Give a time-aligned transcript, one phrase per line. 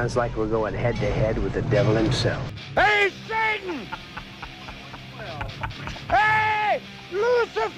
[0.00, 2.42] Sounds like we're going head to head with the devil himself.
[2.74, 3.86] Hey, Satan!
[6.08, 6.80] hey,
[7.12, 7.68] Lucifer!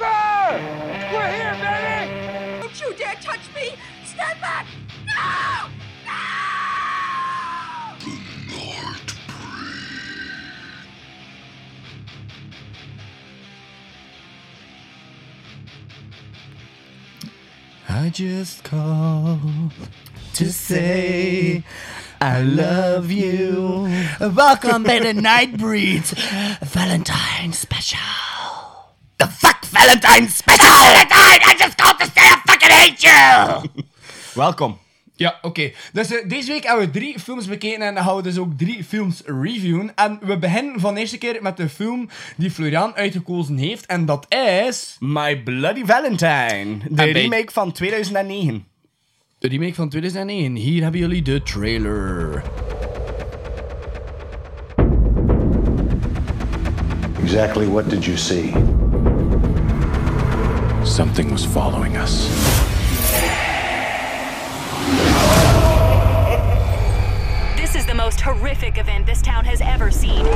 [1.13, 2.61] We're here, baby!
[2.61, 3.75] Don't you dare touch me!
[4.05, 4.67] Stand back!
[5.05, 5.69] No!
[6.07, 6.13] No!
[17.89, 19.73] I just called
[20.35, 21.65] to say
[22.23, 23.89] I love you.
[24.35, 26.13] Welcome bij de Nightbreed
[26.65, 27.99] Valentine Special.
[29.17, 30.67] The fuck Valentine Special!
[30.67, 31.53] Valentine!
[31.53, 33.85] I just called to say I fucking hate you!
[34.45, 34.79] Welkom.
[35.17, 35.71] Ja, oké.
[35.93, 38.59] Dus eh, deze week hebben we drie films bekeken en dan gaan we dus ook
[38.59, 39.93] drie films reviewen.
[39.95, 43.87] En we beginnen van de eerste keer met de film die Florian uitgekozen heeft.
[43.87, 44.27] En dat
[44.69, 44.97] is...
[44.99, 46.79] My Bloody Valentine.
[46.79, 48.67] De En bij- remake van 2009.
[49.43, 50.57] De remake van 2001.
[50.57, 52.43] Hier hebben jullie de trailer.
[57.23, 58.53] Exactly what did you see?
[60.83, 62.29] Something was following us.
[67.57, 70.27] This is the most horrific event this town has ever seen.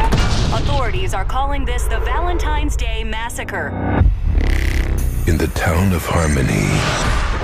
[0.53, 3.71] Authorities are calling this the Valentine's Day Massacre.
[5.27, 7.36] In the town of Harmony,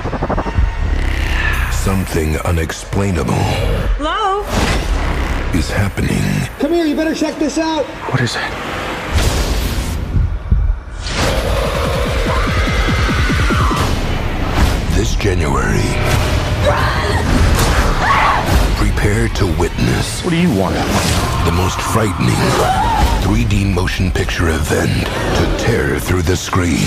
[1.83, 3.35] something unexplainable
[3.99, 4.43] Hello?
[5.53, 6.23] is happening.
[6.61, 7.85] Come here, you better check this out.
[8.09, 9.53] What is it?
[14.95, 15.83] This January,
[18.77, 20.77] prepare to witness What do you want?
[21.45, 22.37] the most frightening
[23.25, 26.87] 3D motion picture event to tear through the screen.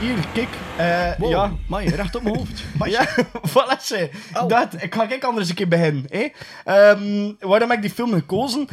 [0.00, 0.48] Hier, kijk.
[0.76, 2.62] Eh, Ja, Maar je recht op mijn hoofd.
[2.96, 3.08] ja,
[3.52, 4.10] voilà, ze.
[4.46, 6.04] Dat, ik ga kijk anders een keer beginnen.
[6.08, 6.26] Hè.
[6.64, 8.68] Ehm, waarom heb ik die film gekozen?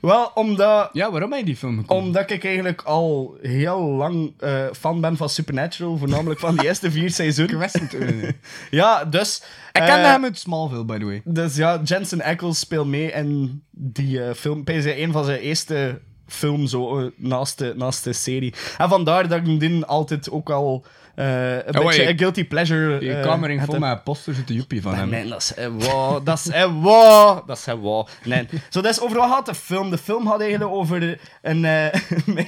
[0.00, 0.88] Wel, omdat...
[0.92, 2.04] Ja, waarom heb je die film gekozen?
[2.04, 6.90] Omdat ik eigenlijk al heel lang eh, fan ben van Supernatural, voornamelijk van die eerste
[6.90, 7.70] vier seizoenen.
[8.70, 9.42] Ja, dus...
[9.72, 11.22] Ik eh, kende hem uit Smallville, by the way.
[11.24, 14.62] Dus ja, Jensen Ackles speelt mee in die eh, film.
[14.64, 18.54] Is een van zijn eerste film zo, eh, naast, de, naast de serie.
[18.78, 22.18] En vandaar dat ik hem die altijd ook al eh, een Oh, beetje je- een
[22.18, 23.04] guilty pleasure...
[23.04, 23.68] Je eh, kamer ging had.
[23.68, 25.10] vol met posters uit de joepie van Nee, hem.
[25.10, 28.06] nee, dat is eh, wow, dat is eh, wow, dat is eh, wow.
[28.24, 28.48] Nee.
[28.70, 29.90] Zo, dat is over wat gaat de film?
[29.90, 31.86] De film gaat eigenlijk over een eh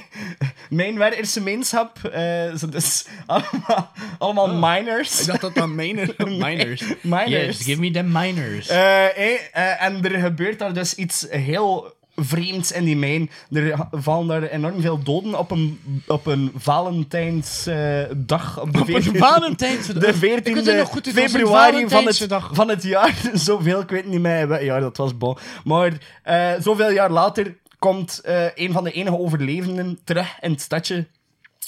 [0.69, 2.03] mijnwerkersgemeenschap.
[2.03, 5.13] eh zo, dus allemaal, allemaal miners.
[5.13, 5.19] Oh.
[5.21, 6.13] Ik dacht dat dat miner,
[6.45, 6.83] miners.
[7.01, 7.29] miners.
[7.57, 8.67] Yes, give me the miners.
[8.67, 13.29] En er gebeurt daar dus iets heel vreemds in die mijn.
[13.51, 18.61] Er vallen daar enorm veel doden op een, op een Valentijnsdag.
[18.61, 19.97] op de Op een 14e Valentijnsdag.
[20.03, 22.83] De Ik weet 14e het nog goed, het was een februari van het, van het
[22.83, 23.21] jaar.
[23.33, 24.63] Zoveel, ik weet niet meer.
[24.63, 25.37] Ja, dat was bon.
[25.63, 25.91] Maar
[26.23, 31.07] eh, zoveel jaar later komt eh, een van de enige overlevenden terug in het stadje.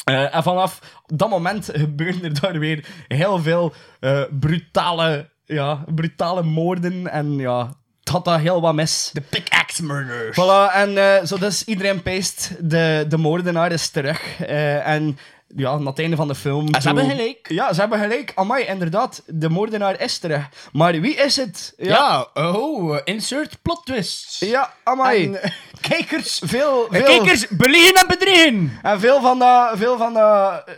[0.05, 6.43] Eh, en vanaf dat moment gebeuren er daar weer heel veel eh, brutale, ja, brutale
[6.43, 7.07] moorden.
[7.07, 9.09] En ja, het had daar heel wat mis.
[9.13, 10.37] De pickaxe murders.
[10.39, 14.39] Voilà, en eh, zo dus iedereen peest, de, de moordenaar is terug.
[14.39, 15.17] Eh, en
[15.55, 16.67] ja, aan het einde van de film...
[16.73, 17.49] En ze hebben gelijk.
[17.49, 18.31] Ja, ze hebben gelijk.
[18.35, 20.49] Amai, inderdaad, de moordenaar is terug.
[20.71, 21.73] Maar wie is het?
[21.77, 24.39] Ja, oh, insert plot twist.
[24.39, 25.25] Ja, amai.
[25.25, 25.51] En, eh,
[25.89, 28.79] kijkers, veel, veel, kijkers, beliegen en bedriegen.
[28.81, 29.77] En veel van dat...
[29.77, 30.73] Veel van dat eh,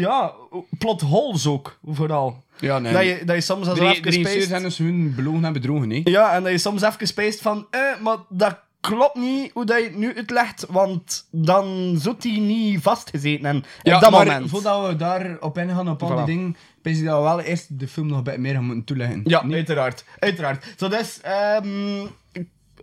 [0.00, 0.32] ja,
[0.78, 2.42] plot holes ook, vooral.
[2.60, 2.92] Ja, nee.
[2.92, 6.00] Dat je, dat je soms als even spaced- zijn dus hun belogen en bedrogen, hè.
[6.04, 7.66] Ja, en dat je soms even spaced van...
[7.70, 12.38] Eh, maar dat klopt niet hoe dat je het nu uitlegt, want dan zou hij
[12.38, 14.50] niet vastgezeten hebben Ja, op dat maar moment.
[14.50, 16.24] voordat we daarop ingaan, op al die Voilà.
[16.24, 18.84] dingen, denk ik dat we wel eerst de film nog een beetje meer gaan moeten
[18.84, 19.20] toeleggen.
[19.24, 20.04] Ja, uiteraard.
[20.18, 20.74] Uiteraard.
[20.76, 22.06] Zo dus, ehm,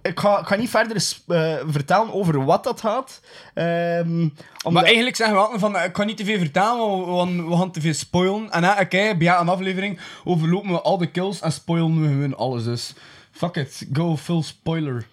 [0.01, 0.95] ik, ga, niet verder
[1.27, 3.19] eh, vertellen over wat dat gaat.
[3.53, 4.27] Ehm,
[4.69, 7.57] Maar eigenlijk zeggen we altijd van, eh, ik kan niet te veel vertellen, want we,
[7.57, 8.51] gaan- te veel spoilen.
[8.51, 12.63] En oké, bij een aflevering overlopen we al de kills en spoilen we gewoon alles.
[12.63, 12.93] Dus
[13.31, 15.07] fuck it, go full spoiler.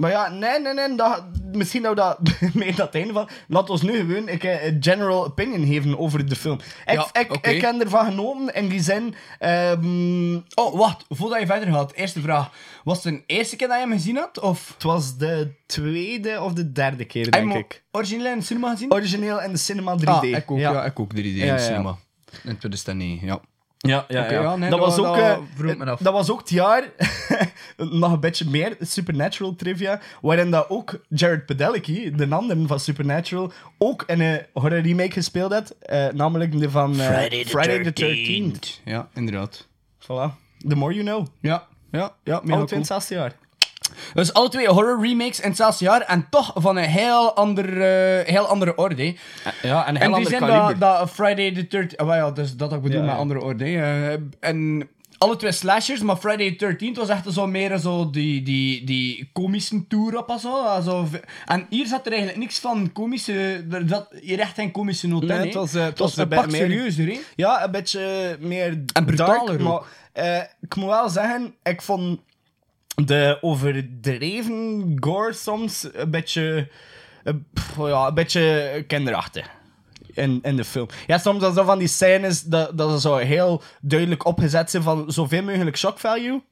[0.00, 0.94] Maar ja, nee, nee, nee.
[0.94, 2.18] Dat, misschien nou dat
[2.54, 3.28] meer dat einde van.
[3.48, 6.58] Laat ons nu gewoon een general opinion geven over de film.
[6.86, 9.14] Ik, Ja, ik, ik heb ervan genomen in die zin.
[9.38, 11.04] ehm, Oh, wacht.
[11.08, 11.92] Voordat je verder gaat.
[11.92, 12.50] Eerste vraag.
[12.84, 14.40] Was het de eerste keer dat je hem gezien had?
[14.40, 17.82] Of het was de tweede of de derde keer, denk ik.
[17.92, 18.92] origineel in de cinema gezien?
[18.92, 20.04] Origineel in de cinema 3D.
[20.04, 20.84] Ah, ik ook, ja.
[20.84, 21.58] ik ook 3D in Ja, de ja.
[21.58, 21.96] cinema.
[22.44, 23.40] In 2009, ja.
[23.88, 24.42] Ja, ja, ja.
[24.42, 25.98] ja, nee, dat, was ook, dat eh, vroeg me af.
[25.98, 26.92] dat was ook het jaar,
[27.76, 33.52] nog een beetje meer Supernatural trivia, waarin dat ook Jared Padalecki, de andere van Supernatural,
[33.78, 38.04] ook in een horror remake gespeeld had, eh, namelijk de van eh, Friday the the
[38.04, 38.56] 13th.
[38.56, 38.82] 13th.
[38.84, 39.66] Ja, inderdaad.
[39.98, 40.34] Voilà.
[40.68, 41.26] The more you know.
[41.40, 42.40] Ja, ja, ja.
[42.46, 42.66] Cool.
[42.68, 43.34] hetzelfde jaar.
[44.14, 48.26] Dus alle twee horror remakes in hetzelfde jaar en toch van een heel, ander, eh,
[48.32, 49.14] heel andere orde.
[49.62, 51.96] Ja, en En die zijn dat, dat Friday the 13th...
[51.96, 53.20] Ah, wel ja, dus dat ik bedoel Ja, met ja.
[53.20, 53.64] andere orde.
[53.64, 54.12] Eh,
[54.50, 54.88] en
[55.18, 59.30] alle twee slashers, maar Friday the 13th was echt zo meer zo die, die, die
[59.32, 60.66] komische tour op en zo.
[61.46, 63.64] En hier zat er eigenlijk niks van komische...
[63.86, 66.44] zat hier echt geen komische noot Nee, het was, eh, het was een een pak
[66.46, 67.20] beetje meer- serieuzer, hè.
[67.36, 69.80] Ja, een beetje meer En brutaler dark, maar
[70.12, 72.20] eh, ik moet wel zeggen, ik vond
[73.06, 76.68] de overdreven gore soms een beetje,
[77.24, 79.50] eh, pff, ja, een beetje kinderachtig.
[80.12, 80.88] In, in de film.
[81.06, 84.82] Ja, soms dan zo van die scènes dat, dat ze zo heel duidelijk opgezet zijn
[84.82, 86.42] van zoveel mogelijk shock value.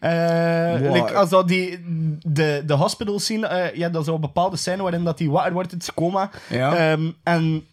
[0.00, 1.78] Eh like, als dat die,
[2.26, 5.52] de, de hospital scene, eh, ja, dat is zo'n bepaalde scène waarin dat die water
[5.52, 6.30] wordt in het coma.
[6.48, 6.76] Ja.
[6.76, 7.66] Ehm, en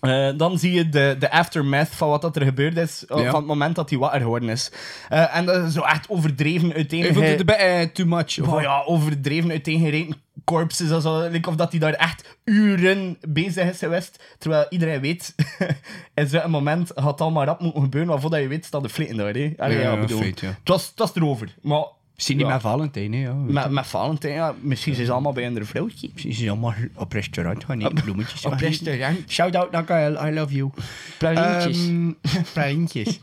[0.00, 3.30] eh, dan zie je de, de aftermath van wat dat er gebeurd is eh, Ja.
[3.30, 4.72] van het moment dat hij wakker geworden is.
[5.08, 7.14] Eh, en dat is zo echt overdreven Ik uiteen.
[7.14, 8.40] vond het too much.
[8.40, 10.90] Of Oh ja, overdreven uiteengereden corpses.
[10.90, 14.22] Also, like of dat hij daar echt uren bezig is geweest.
[14.38, 15.34] Terwijl iedereen weet,
[16.14, 18.10] in zo'n moment gaat het allemaal rap moeten gebeuren.
[18.10, 19.34] Maar voordat je weet, staat de flitten daar.
[19.34, 19.52] Hè.
[19.56, 20.48] Allee, Ja, ja, ja, bedoel, feit, ja.
[20.48, 21.54] Het, was, het was erover.
[21.62, 21.84] Maar
[22.20, 22.52] Misschien niet Ja.
[22.52, 23.20] met Valentijn, hè.
[23.20, 23.32] Ja.
[23.34, 26.08] met, met Valentijn, ja, misschien zijn ze allemaal bij een vrouwtje.
[26.12, 28.44] Misschien is allemaal op restaurant gaan eten, bloemetjes.
[28.44, 29.30] op restaurant.
[29.30, 30.70] Shout-out naar I love you.
[31.18, 31.86] Pralintjes.
[31.86, 32.10] Ehm,
[32.52, 33.20] pralintjes.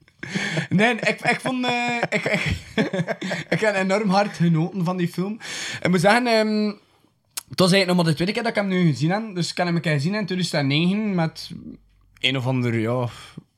[0.68, 1.66] nee, ik, ik vond...
[1.66, 2.56] eh, ik, ik,
[3.54, 5.38] ik heb enorm hard genoten van die film.
[5.82, 6.26] Ik moet zeggen...
[6.26, 6.66] ehm,
[7.48, 9.34] het was eigenlijk nog maar de tweede keer dat ik hem nu gezien heb.
[9.34, 11.50] Dus ik heb hem een keer gezien in 2009 met
[12.20, 13.08] een of ander, ja...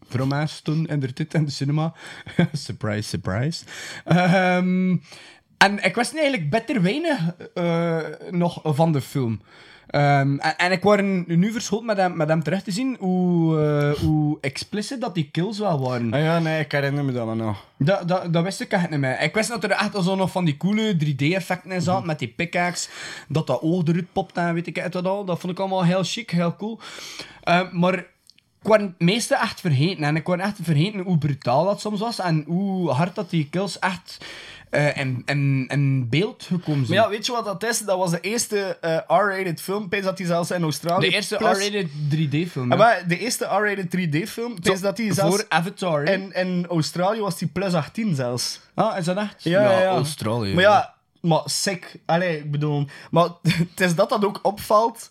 [0.08, 1.92] Vromaas toen in de tijd in de cinema.
[2.52, 3.64] surprise, surprise.
[4.04, 4.96] Ehm,
[5.58, 7.98] en ik wist eigenlijk beter weinig eh,
[8.30, 9.40] nog van de film.
[9.94, 13.60] Ehm, en, en ik was nu verschoten met hem, met hem terug te zien hoe,
[13.60, 16.12] eh, hoe explicit dat die kills wel waren.
[16.12, 17.64] Ah ja, nee, ik herinner me dat maar nog.
[17.76, 19.20] Dat, dat, dat wist ik echt niet meer.
[19.20, 22.28] Ik wist dat er echt zo nog van die coole 3D-effecten in zaten, met die
[22.28, 22.88] pickaxe,
[23.28, 25.24] dat dat oog eruit popt en weet ik het wat al.
[25.24, 26.80] Dat vond ik allemaal heel chic, heel cool.
[27.42, 28.06] Eh, maar
[28.64, 30.04] ik was het meeste echt vergeten.
[30.04, 33.48] En ik was echt vergeten hoe brutaal dat soms was en hoe hard dat die
[33.50, 34.18] kills echt
[34.70, 37.00] eh, in, in, in beeld gekomen Maar zijn.
[37.00, 37.78] ja, weet je wat dat is?
[37.78, 39.88] Dat was de eerste eh, R-rated film.
[39.88, 41.08] Pees dat hij zelfs in Australië...
[41.08, 42.72] de eerste plus- R-rated 3D-film.
[42.72, 44.54] Ah, maar de eerste R-rated 3D-film.
[44.62, 45.36] Pees dat hij zelfs...
[45.36, 46.04] Voor Avatar.
[46.04, 46.12] hè?
[46.12, 48.60] In, in Australië was die plus 18 zelfs.
[48.74, 49.42] Ah, is dat echt?
[49.42, 49.88] Ja, ja, ja.
[49.88, 50.54] Australië.
[50.54, 51.96] Maar ja, maar sick.
[52.06, 52.86] Allee, ik bedoel...
[53.10, 53.28] Maar
[53.70, 55.10] het is dat dat ook opvalt...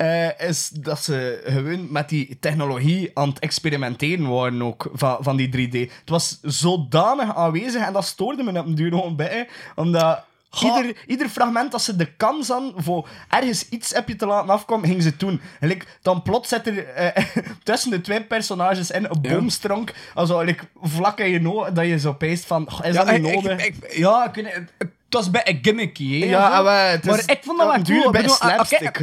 [0.00, 5.36] eh, is dat ze gewoon met die technologie aan het experimenteren waren ook, van, van
[5.36, 5.90] die 3D.
[5.90, 9.48] Het was zodanig aanwezig en dat stoorde me op een duur gewoon bij.
[9.74, 10.20] Omdat...
[10.62, 14.50] Ieder, ieder fragment dat ze de kans hadden voor ergens iets heb je te laten
[14.50, 15.40] afkomen, gingen ze het doen.
[15.60, 17.24] Like, dan plots zit er eh,
[17.62, 21.98] tussen de twee personages in een boomstronk, also, like, vlak in je oog, dat je
[21.98, 23.64] zo peest van, "Oh, is Ja, dat niet nodig?
[23.66, 24.70] ik- ik- ja, het,
[25.08, 26.62] was een beetje gimmicky, hè, Ja, zo.
[26.62, 28.10] maar, het maar is- ik vond dat wel cool.
[28.10, 28.98] bij Ik bedoel, ah, slapstick.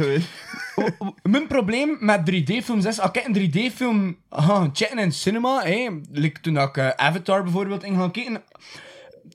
[1.22, 6.40] Mijn probleem met 3D-films is, als ik een 3D-film ga checken in cinema, hè, like
[6.40, 8.42] toen ik eh, Avatar bijvoorbeeld in gaan kijken,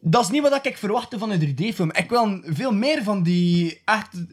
[0.02, 1.92] dat is niet wat ik verwachtte van een 3D-film.
[1.92, 4.26] Ik wil veel meer van die echt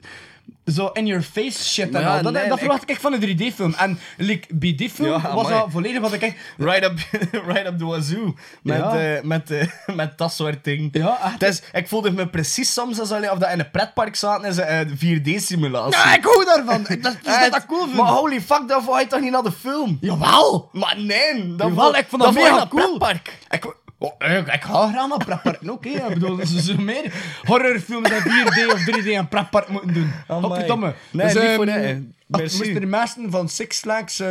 [0.70, 2.22] zo in-your-face shit en Ja, al.
[2.22, 3.74] Dat, nee, dat verwacht ik van een 3D-film.
[3.78, 6.34] En like, bij die film Ja, was dat volledig wat ik echt...
[6.56, 6.98] Right up,
[7.52, 8.34] right up the wazoo.
[8.62, 9.14] Met, Ja.
[9.16, 10.88] eh, met, eh, met dat soort dingen.
[10.92, 11.42] Ja, echt.
[11.42, 15.20] Is, ik voelde me precies soms als of dat in een pretpark zaten in een
[15.20, 15.98] 4D-simulatie.
[16.00, 16.82] Ja, ik hou daarvan.
[16.88, 17.94] Dat, dat is dat ik cool vind.
[17.94, 19.98] Maar holy fuck, daarvoor ga je toch niet naar de film?
[20.00, 20.68] Jawel!
[20.72, 22.86] Maar nee, dat Jawel, ik vond dat mega cool.
[22.98, 23.38] pretpark.
[23.50, 25.90] Ik, oh, ik, ik ga graag naar pretparken ook, hè.
[25.90, 27.12] Ik bedoel, dat is zo meer
[27.44, 30.10] horrorfilms in 4D of 3D aan pretpark moeten doen.
[30.28, 30.94] Godverdomme.
[31.10, 34.28] Nee, dus, niet ehm, voor de- de meesten van Six Flags, eh,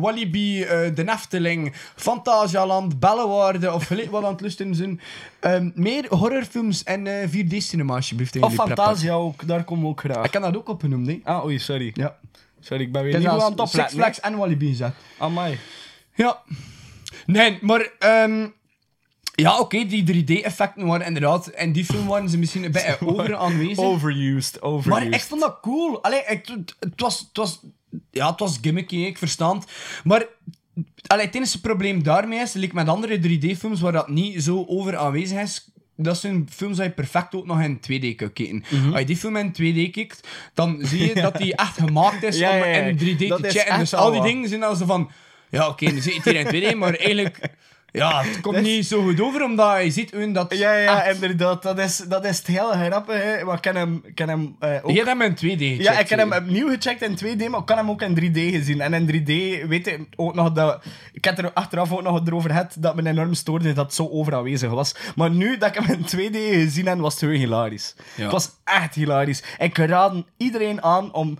[0.00, 5.00] Walibi, eh, De Efteling, Fantasialand, Bellewaarde of gelijk wat aan het lusten zijn.
[5.40, 8.40] ehm, meer horrorfilms en eh 4D-cinema, alsjeblieft.
[8.40, 8.54] Of.
[8.54, 10.24] Fantasia ook, daar komen we ook graag.
[10.24, 11.20] Ik heb dat ook opgenoemd, hè.
[11.24, 11.90] Ah, oei, sorry.
[11.94, 12.16] Ja.
[12.60, 13.98] Sorry, ik ben weer niet aan het zelfs Six opletten.
[13.98, 14.92] Flags en Walibi gezet.
[15.18, 15.58] Amai.
[16.14, 16.38] Ja.
[17.26, 17.88] Nee, maar...
[17.98, 18.46] ehm
[19.34, 21.48] Ja, oké, die 3D-effecten waren inderdaad...
[21.48, 23.78] In die film waren ze misschien een beetje over aanwezig.
[23.78, 25.04] Overused, overused.
[25.10, 26.02] Maar ik vond dat cool.
[26.02, 27.60] Allee, ik, het, het was, het was...
[28.10, 29.66] Ja, het was gimmicky, ik verstand.
[30.04, 30.26] Maar...
[31.06, 34.96] Allee, het enige probleem daarmee is, like met andere 3D-films waar dat niet zo over
[34.96, 38.64] aanwezig is, dat zijn films dat je perfect ook nog in 2D kunt kijken.
[38.90, 42.38] Als je die film in 2D kijkt, dan zie je dat die echt gemaakt is
[42.38, 42.82] Ja, om ja, ja.
[42.82, 44.28] in 3D Dat te echt Dus al die waar.
[44.28, 45.10] dingen zijn dan zo van...
[45.50, 47.38] Ja, oké, dan zit je hier in 2D, maar eigenlijk...
[47.92, 50.54] Ja, het komt niet zo goed over, omdat je ziet hun dat...
[50.58, 51.62] Ja, ja, echt- inderdaad.
[51.62, 53.22] Dat is, dat is het heel grappig.
[53.22, 53.44] Hè.
[53.44, 54.90] Maar ik ken hem, ken hem eh, ook...
[54.90, 57.60] Je hebt hem in 2D gecheckt, Ja, ik heb hem opnieuw gecheckt in 2D, maar
[57.60, 58.80] ik kan hem ook in 3D gezien.
[58.80, 60.84] En in 3D weet ik ook nog dat...
[61.12, 64.08] Ik heb er achteraf ook nog erover gehad dat me enorm stoorde dat het zo
[64.08, 64.94] over aanwezig was.
[65.16, 67.94] Maar nu dat ik hem in 2D gezien heb, was het heel hilarisch.
[68.16, 68.22] Ja.
[68.22, 69.42] Het was echt hilarisch.
[69.58, 71.38] Ik raad iedereen aan om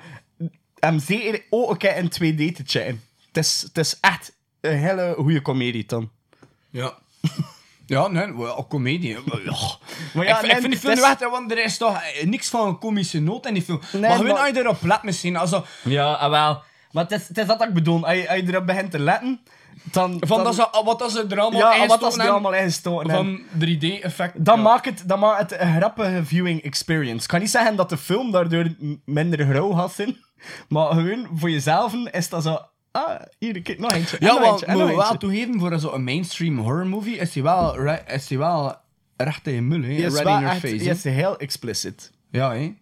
[0.79, 3.01] hem zeker ook een keer in 2D te checken.
[3.27, 6.11] Het is, het is echt een hele goede comedie, dan.
[6.73, 6.93] Ja.
[7.87, 9.13] Ja, nee, wel, comedie.
[9.15, 9.21] hè.
[9.45, 9.57] Ja.
[10.15, 11.65] Maar ja, ik, vind- nee, ik vind die film het is- echt, hè, want er
[11.65, 13.81] is toch eh, niks van een komische noot in die film.
[13.93, 16.63] Nee, maar gewoon maar- als je erop let misschien, also, Ja, ah, wel.
[16.93, 18.07] Maar het is, het is dat ik bedoel.
[18.07, 19.41] Als je, als je erop begint te letten,
[19.83, 20.17] dan...
[20.19, 22.41] van dan dat ze, wat dat ze er allemaal ja, wat ingestoken als die hebben,
[22.43, 23.47] allemaal ingestoken hebben.
[23.51, 24.45] van 3D-effect.
[24.45, 24.63] Dan, ja.
[24.63, 27.23] maakt het, dan maakt het een grappige viewing experience.
[27.23, 30.17] Ik kan niet zeggen dat de film daardoor m- minder grauw gaat zijn.
[30.69, 32.59] Maar gewoon voor jezelf is dat zo...
[32.93, 34.19] Ah, hier, nog eentje.
[34.19, 37.77] en Ja, want moet je wel toegeven, voor zo'n mainstream horror movie is hij wel,
[38.07, 38.75] is hij wel
[39.17, 39.89] recht in je mul, hè.
[39.89, 40.85] Is wel in your face.
[40.85, 40.91] hè.
[40.91, 42.13] is heel explicit.
[42.31, 42.59] Ja, hè.
[42.59, 42.75] Ja,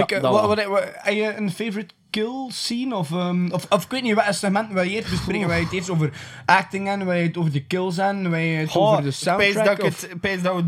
[0.00, 0.56] Like, dat wat, wel.
[0.56, 2.96] wat, wat- heb je een favorite kill scene?
[2.96, 5.46] Of, ehm, of, of ik weet niet, wat segmenten wil je het bespreken?
[5.48, 6.12] Wil je het eerst over
[6.46, 9.04] acting en wil je het over de kills en wil je het Goh, over de
[9.04, 9.78] dat, soundtrack?
[9.78, 10.64] ik of- het, pees dat we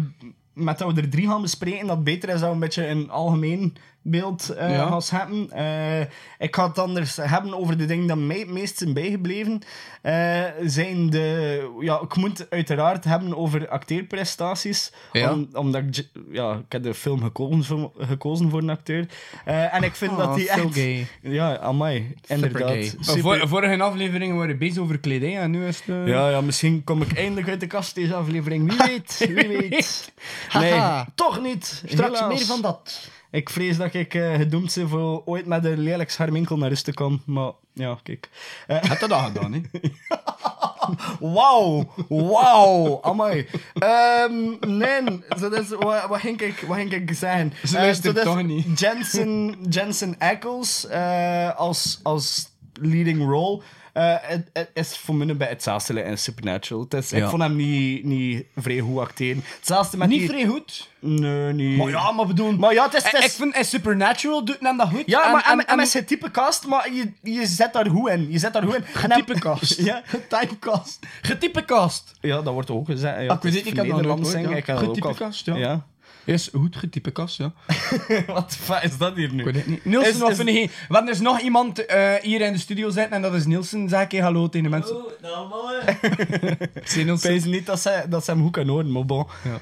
[0.54, 3.10] met dat we er drie gaan bespreken, dat beter is dat we een beetje een
[3.10, 5.00] algemeen beeld eh Ja.
[5.00, 5.50] gaan hebben.
[5.50, 6.00] Eh,
[6.38, 9.60] ik ga het anders hebben over de dingen die mij het meest zijn bijgebleven.
[10.02, 11.70] Eh, zijn de...
[11.80, 14.92] Ja, ik moet het uiteraard hebben over acteerprestaties.
[15.12, 15.32] Ja.
[15.32, 16.08] Om- omdat ik...
[16.30, 19.06] Ja, ik heb de film gekozen voor, gekozen voor een acteur.
[19.44, 20.74] Eh, en ik vind Oh, dat die so echt...
[20.74, 21.06] gay.
[21.22, 22.14] Ja, amai.
[22.26, 22.60] Inderdaad.
[22.60, 22.94] Super gay.
[23.00, 25.88] Super- Vor- vorige afleveringen waren bezig over kleding en nu is het...
[25.88, 28.68] eh, ja, ja, misschien kom ik eindelijk uit de kast deze aflevering.
[28.68, 30.12] Wie weet, wie weet.
[30.52, 30.80] Nee,
[31.14, 31.82] toch niet.
[31.86, 32.34] Straks Helaas.
[32.38, 33.08] meer van dat.
[33.32, 36.84] Ik vrees dat ik eh, gedoemd ben voor ooit met een lelijk scharminkel naar rust
[36.84, 37.22] te komen.
[37.26, 38.28] Maar ja, kijk.
[38.66, 39.60] Eh, Heb dat al gedaan, hè?
[41.34, 43.46] Wauw, wauw, amai.
[43.74, 45.02] Ehm nee,
[45.38, 47.52] zo dus, wat, wat, ging ik, wat ging ik zeggen?
[47.64, 48.80] Ze Eh, luistert dus toch niet.
[48.80, 53.62] Jensen, Jensen Ackles eh, als, als leading role.
[53.92, 56.82] Eh, het, het is voor mij bij hetzelfde in Supernatural.
[56.82, 59.42] Het is, Ik vond hem niet, niet vrij goed acteren.
[59.56, 60.28] Hetzelfde met Niet die...
[60.28, 60.90] vrij goed.
[60.98, 61.76] Nee, niet.
[61.78, 62.52] Maar ja, maar bedoel...
[62.56, 63.02] Maar ja, het is...
[63.02, 65.02] het ik is- ik vind in Supernatural doet hem dat goed.
[65.06, 67.86] ja, en, maar en, en, en, is het type cast, maar je, je zet daar
[67.88, 68.30] goed in.
[68.30, 68.84] Je zet daar goed in.
[69.02, 69.74] En hem- Typecast.
[69.84, 70.02] Ja.
[70.28, 70.98] Typecast.
[71.22, 72.12] Getypecast.
[72.20, 73.22] Ja, dat wordt ook gezegd.
[73.22, 74.56] Ja, ik weet het, ik heb dat gehoord, zingen, ja.
[74.56, 75.86] ik dat ook al- Getypecast, ja.
[76.24, 77.52] Is goed getypecast, ja.
[78.26, 79.38] Wat de fuck is dat hier nu?
[79.38, 79.84] Ik weet het niet.
[79.84, 80.68] Nielsen, Is- of is- je...
[80.88, 83.88] Want er is nog iemand eh, hier in de studio zitten en dat is Nielsen.
[83.88, 84.96] Zeg ik hallo tegen de mensen.
[84.96, 85.98] Oh, nou mannen.
[86.74, 87.34] Ik zie Nielsen.
[87.34, 89.26] Ik weet niet dat ze, dat ze hem goed kan horen, maar bon.
[89.44, 89.58] Ja.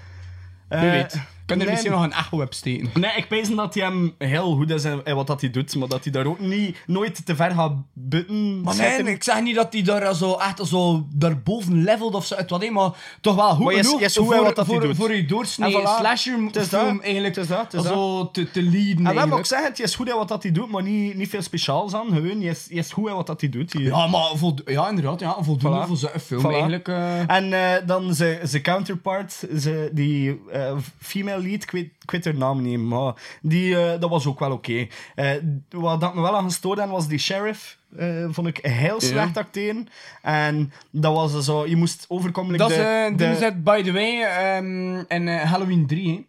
[0.69, 1.17] Eh, Wie weet.
[1.50, 1.75] Kan er nee.
[1.75, 2.90] misschien nog een echo op steken.
[2.95, 5.75] Nee, ik weet dat hij hem heel goed is in, in wat dat hij doet,
[5.76, 8.61] maar dat hij daar ook niet, nooit te ver gaat butten.
[8.61, 12.35] Maar nee, ik zeg niet dat hij daar zo echt zo daarboven levelt of zo
[12.35, 12.90] uit wat, maar
[13.21, 14.97] toch wel goed Maar je genoeg voor, wat dat hij voor, doet.
[14.97, 15.99] voor je doorsnee En voilà.
[15.99, 17.04] slasher Het is film dat.
[17.04, 17.92] eigenlijk Het is dat, het is dat.
[17.92, 19.38] zo te, te leaden En eigenlijk.
[19.38, 21.95] ik zeggen, het is goed in wat dat hij doet, maar niet, niet veel speciaals
[21.95, 22.07] aan.
[22.07, 23.73] Gewoon, je is, je is goed in wat dat hij doet.
[23.73, 23.83] Hier.
[23.83, 25.87] Ja, maar voldo- ja, inderdaad, ja, voldoende Voilà.
[25.88, 26.52] voor zo'n film Voilà.
[26.52, 26.88] eigenlijk.
[26.88, 27.30] eh.
[27.37, 32.25] En eh, dan zijn zijn counterpart, ze, die eh, female lead, ik weet, ik weet
[32.25, 34.87] haar naam niet, maar die, eh, dat was ook wel oké.
[35.14, 35.30] Eh,
[35.70, 37.78] wat dat me wel aan gestoord was die sheriff.
[37.97, 39.88] eh, vond ik heel slecht acteren.
[40.23, 43.12] En dat was zo, je moest overkomelijk Dat is, de...
[43.16, 46.25] de- het, by the way, ehm, in Halloween 3, hè.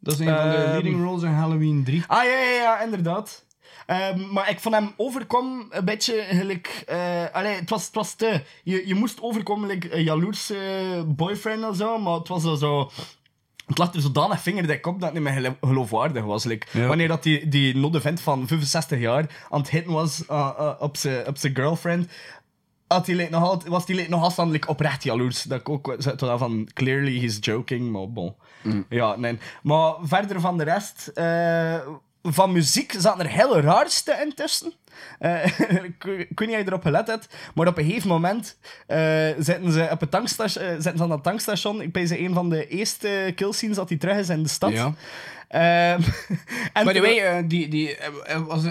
[0.00, 0.70] Dat is een van de Ehm.
[0.70, 2.04] leading roles in Halloween 3.
[2.06, 3.44] Ah, ja, ja, ja, inderdaad.
[3.86, 6.84] Ehm, maar ik vond hem overkom een beetje gelijk...
[7.32, 8.40] allee, het was, het was te...
[8.62, 10.56] Je, je moest overkomen like een jaloerse
[11.06, 12.90] boyfriend en zo, maar het was zo...
[13.66, 16.44] het lag er zodanig vingerdik op dat het niet meer gelo- geloofwaardig was.
[16.44, 16.86] Like, Ja.
[16.86, 20.72] Wanneer dat die, die nodde vent van 65 jaar aan het hitten was uh, uh,
[21.26, 22.10] op zijn girlfriend,
[22.86, 25.42] had die nog altijd, was die nog oprecht jaloers.
[25.42, 28.34] Dat ik ook zei van, clearly he's joking, maar bon.
[28.88, 29.38] Ja, nee.
[29.62, 31.78] Maar verder van de rest, eh,
[32.24, 34.72] van muziek zaten er heel raarste in tussen.
[35.18, 35.44] Eh,
[35.90, 39.72] ik, weet niet of je erop gelet hebt, maar op een gegeven moment eh, zitten
[39.72, 41.80] ze op het tankstation, eh, zitten ze aan dat tankstation.
[41.80, 44.72] Ik ben ze een van de eerste killscenes dat hij terug is in de stad.
[44.72, 44.94] Ja.
[45.48, 46.02] Ehm,
[46.72, 47.96] en By the way, die, die,
[48.46, 48.62] was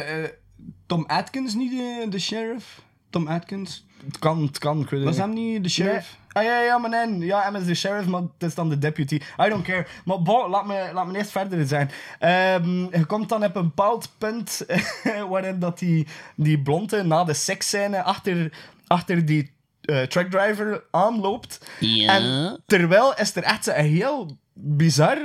[0.86, 2.82] Tom Atkins niet de, de sheriff?
[3.10, 3.86] Tom Atkins?
[4.06, 6.18] het kan, het kan, ik weet Was hem niet de sheriff?
[6.34, 7.25] Ah ja, ja, maar nee.
[7.25, 9.16] Ja, Emma is de sheriff, maar het is dan de deputy.
[9.46, 9.86] I don't care.
[10.06, 11.92] Maar bon, laat me, laat me eerst verder zijn.
[12.20, 14.66] Ehm, je komt dan op een bepaald punt
[15.30, 18.52] waarin dat die, die blonde na de seksscène achter,
[18.88, 21.68] achter die eh, truckdriver aanloopt.
[21.80, 22.13] Ja.
[22.16, 25.18] En terwijl is er echt een heel bizar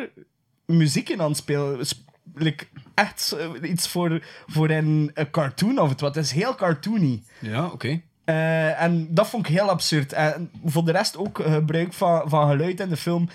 [0.66, 1.86] muziek in aan het spelen.
[1.86, 6.14] Sp- like, echt iets voor, voor een, een cartoon of het wat.
[6.14, 7.22] Het is heel cartoony.
[7.40, 8.00] Ja, oké.
[8.28, 10.12] Eh, en dat vond ik heel absurd.
[10.12, 13.28] En voor de rest ook eh, gebruik van, van geluid in de film.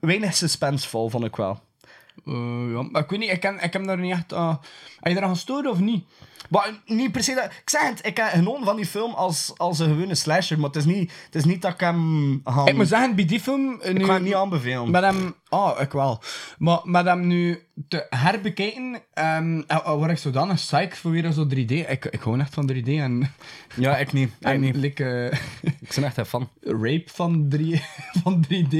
[0.00, 1.60] Weinig suspensevol, vond ik wel.
[2.26, 4.32] Eh, ja, maar ik weet niet, ik, ken, ik heb daar niet echt...
[4.32, 4.54] eh
[5.00, 6.04] heb je eraan gestoord of niet?
[6.50, 7.44] Maar niet per se dat...
[7.44, 10.58] Ik zeg het, ik heb genoten van die film als, als een gewone slasher.
[10.58, 12.40] Maar het is niet, het is niet dat ik hem...
[12.44, 13.80] Gaan, Ik moet zeggen, bij die film...
[13.82, 14.90] ik ga het niet aanbevelen.
[14.90, 15.34] Met hem...
[15.48, 16.22] Ah, ik wel.
[16.58, 21.70] Maar met hem nu te herbekijken, eh, word ik zodanig psyched voor weer zo 3D.
[21.70, 23.22] Ik, ik hou echt van 3D en...
[23.76, 24.30] Ja, ik niet.
[24.40, 24.76] Ik niet.
[24.76, 25.38] like, eh,
[25.80, 26.48] Ik ben echt een fan.
[26.60, 27.82] rape van, 3,
[28.22, 28.76] van 3D,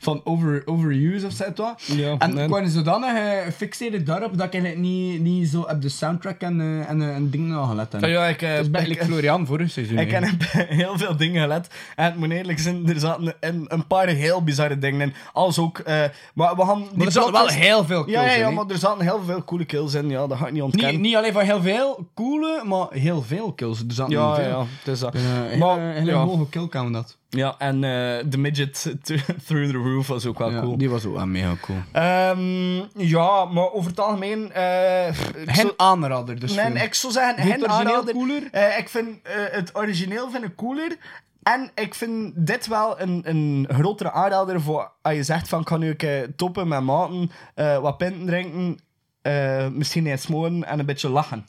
[0.00, 1.74] van over, overuse of zo.
[1.86, 2.44] Ja, en nee.
[2.44, 6.86] ik was zodanig gefixeerd daarop dat ik eigenlijk niet, niet zo op de soundtrack en,
[6.88, 8.02] en, en dingen gelet heb.
[8.02, 8.40] Ah, ja, ik,
[8.70, 9.98] like Florian vorig seizoen.
[9.98, 11.68] Ik heb heel veel dingen gelet.
[11.96, 15.14] En het moet eerlijk zijn, er zaten een, een paar heel bizarre dingen in.
[15.32, 15.82] Als ook...
[16.04, 16.84] eh, maar we gaan...
[16.94, 19.20] Maar er zaten wel heel veel kills Ja, ja, in, ja, maar er zaten heel
[19.26, 20.08] veel coole kills in.
[20.10, 20.92] Ja, dat ga ik niet ontkennen.
[20.92, 23.78] Niet, niet alleen van heel veel coole, maar heel veel kills.
[23.78, 24.44] Er zaten ja, veel.
[24.44, 25.14] ja, ja, het is dat.
[25.14, 26.16] Een hele, Maar, hele ja.
[26.24, 27.18] hoge killcount dat.
[27.28, 28.72] Ja, en eh, de midget
[29.04, 30.78] th- through the roof was ook wel Ja, cool.
[30.78, 31.78] Die was ook wel mega cool.
[31.92, 32.74] Ehm,
[33.06, 34.52] ja, maar over het algemeen...
[34.52, 38.14] eh, ik Geen zou- aanrader, dus Nee, ik zou zeggen, geen aanrader.
[38.14, 38.42] cooler?
[38.50, 40.96] Eh, ik vind eh, het origineel vind ik cooler.
[41.42, 45.68] En ik vind dit wel een, een grotere aanrader voor als je zegt van, ik
[45.68, 48.78] ga nu een keer toppen met maten, eh, wat pinten drinken,
[49.22, 51.46] eh, misschien iets smoren en een beetje lachen.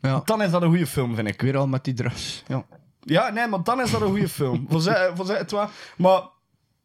[0.00, 0.22] Ja.
[0.24, 1.40] Dan is dat een goede film, vind ik.
[1.40, 2.42] Weer al met die drugs.
[2.46, 2.64] Ja.
[3.00, 4.66] Ja, nee, maar dan is dat een goede film.
[4.68, 5.68] voor ze, voor ze het wel.
[5.96, 6.22] Maar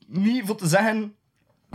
[0.07, 1.14] niet voor te zeggen...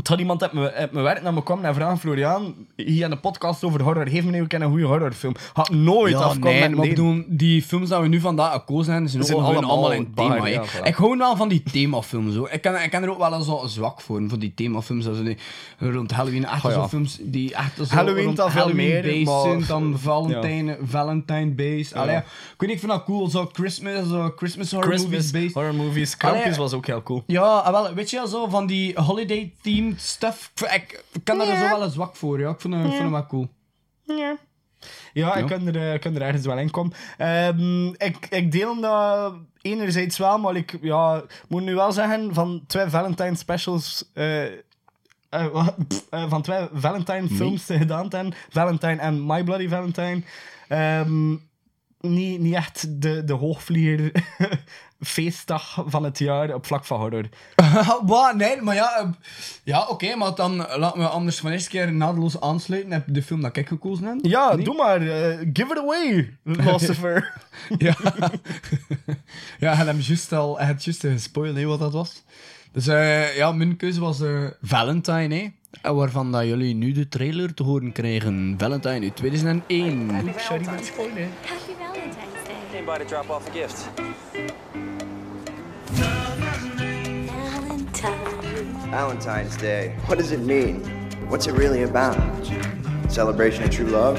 [0.01, 3.05] Het had iemand uit mijn, uit mijn werk naar me komen en vragen, Florian, hier
[3.05, 5.35] in de podcast over horror, geef me nu een goede horrorfilm.
[5.53, 7.05] Had nooit Ja, afkomen nee, met maar ik nee.
[7.13, 10.15] bedoel, die films die we nu vandaag gekozen hebben, zijn, Zijn ook allemaal allemaal in
[10.15, 10.47] thema.
[10.47, 10.83] ja, voilà.
[10.87, 12.35] Ik hou wel van die themafilms.
[12.35, 12.51] Hoor.
[12.51, 15.07] Ik, kan, ik kan er ook wel eens zo zwak voor, voor die themafilms.
[15.09, 15.37] Also die,
[15.79, 16.77] rond Halloween, echt Oh, ja.
[16.77, 21.95] zo films die echt zo Halloween dan veel meer, maar- zijn, dan Valentine, Valentine based.
[21.95, 22.23] Allee, ik
[22.57, 23.29] weet niet, ik vind dat cool.
[23.29, 25.53] Zo Christmas, zo Christmas horror Christmas movies based.
[25.55, 26.17] horror movies.
[26.17, 27.23] Krampus Allee, was ook heel cool.
[27.27, 28.99] Ja, ah, wel, weet je wel, zo van die
[29.97, 30.53] stuff.
[30.73, 32.51] Ik, kan daar zo wel eens zwak voor, ja.
[32.51, 33.49] Ik vind, het- ik vind het wel cool.
[34.05, 34.37] Ja.
[35.13, 36.93] Ja, ik kan er, eh, ik kan er ergens wel in komen.
[37.17, 42.63] Ehm, ik, ik deel dat enerzijds wel, maar ik ja, moet nu wel zeggen, van
[42.67, 44.11] twee Valentine specials...
[44.15, 44.53] eh, eh,
[45.53, 45.75] wat?
[45.89, 50.23] Pff, van twee Valentine films die gedaan te hebben, Valentine en My Bloody Valentine,
[50.69, 51.31] ehm,
[52.01, 54.13] niet, niet echt de, de hoogvlieger
[55.01, 57.25] feestdag van het jaar op vlak van horror.
[58.07, 58.35] Wat?
[58.37, 59.09] Nee, maar ja, eh,
[59.65, 63.41] ja oké, maar dan laten we anders van eerste keer naadloos aansluiten op de film
[63.41, 64.19] dat ik gekozen heb.
[64.23, 64.65] Ja, Nee?
[64.65, 65.01] doe maar.
[65.01, 66.37] eh, give it away,
[66.73, 67.33] Lucifer.
[67.79, 67.97] Ja,
[69.59, 72.23] ja hij heeft juist al hij had juist gespoild wat dat was.
[72.73, 75.49] Dus eh, ja, mijn keuze was eh, Valentine, hè.
[75.83, 78.55] En Waarvan dat jullie nu de trailer te horen krijgen.
[78.59, 80.11] Valentine uit 2001.
[80.37, 81.27] Sorry, maar spoiler.
[81.47, 82.55] Happy Valentine's Day.
[82.85, 83.89] Came by to drop off a gift.
[88.91, 89.95] Valentine's Day.
[90.07, 90.81] What does it mean?
[91.29, 92.17] What's it really about?
[93.09, 94.19] Celebration of true love?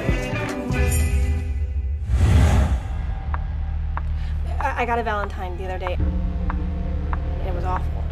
[4.59, 5.95] I I got a Valentine the other day.
[5.95, 8.03] And it was awful.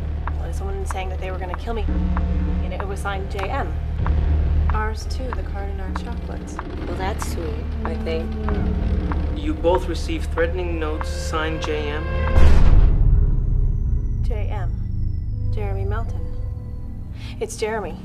[0.51, 1.85] Someone saying that they were going to kill me.
[2.65, 3.71] And it was signed JM.
[4.73, 6.57] Ours too, the card in our chocolates.
[6.85, 8.29] Well, that's sweet, I think.
[8.31, 9.41] Mm.
[9.41, 12.03] You both received threatening notes signed JM.
[14.23, 14.69] JM.
[15.55, 16.28] Jeremy Melton.
[17.41, 17.95] It's Jeremy.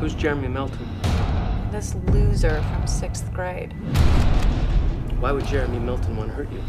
[0.00, 0.88] Who's Jeremy Melton?
[1.70, 3.74] This loser from sixth grade.
[5.20, 6.60] Why would Jeremy Melton want to hurt you?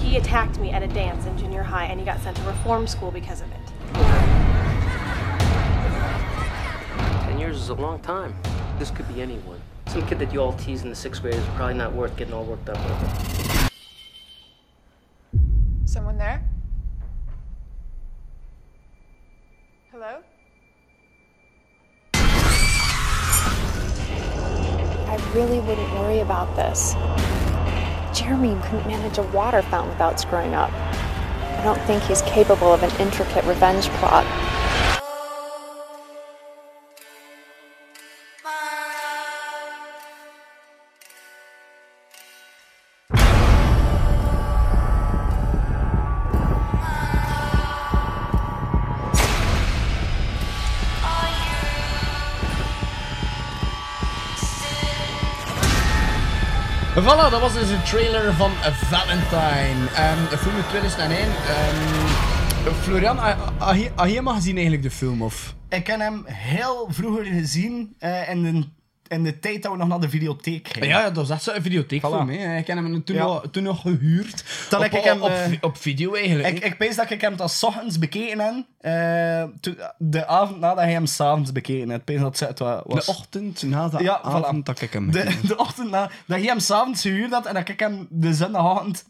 [0.00, 2.86] He attacked me at a dance in junior high and he got sent to reform
[2.86, 3.58] school because of it.
[7.24, 8.36] Ten years is a long time.
[8.78, 9.60] This could be anyone.
[9.88, 12.34] Some kid that you all tease in the sixth grade is probably not worth getting
[12.34, 13.68] all worked up over.
[15.86, 16.48] Someone there?
[26.32, 26.94] About this.
[28.18, 30.72] Jeremy couldn't manage a water fountain without screwing up.
[30.72, 34.24] I don't think he's capable of an intricate revenge plot.
[57.02, 59.88] Voilà, dat was dus een trailer van Valentine.
[59.94, 61.18] Ehm, een film uit 2001.
[61.28, 65.22] Ehm, Florian, ah, had je- had je maar gezien eigenlijk de film?
[65.22, 65.54] Of?
[65.68, 68.68] Ik heb hem heel vroeger gezien eh, in, de,
[69.12, 70.88] in de tijd dat we nog naar de videotheek gingen.
[70.88, 72.28] Ja, ja, dat was echt zo'n videotheekfilm.
[72.28, 72.32] Voilà.
[72.32, 72.56] hè.
[72.56, 73.22] Ik heb hem toen, Ja.
[73.22, 74.44] nog, toen nog gehuurd.
[74.68, 76.48] Dat op, ik hem, op, eh, op video eigenlijk.
[76.64, 78.54] Ik, ik dat ik hem 's ochtends bekeken heb.
[78.80, 82.00] eh, toen- de avond nadat hij hem s'avonds bekeken had.
[82.08, 83.06] Ik dat het wa- was.
[83.06, 84.62] de ochtend na de Ja, avond voilà.
[84.64, 87.68] dat ik hem De, de ochtend na, dat hij hem s'avonds gehuurd had en dat
[87.68, 89.04] ik hem de zondagavond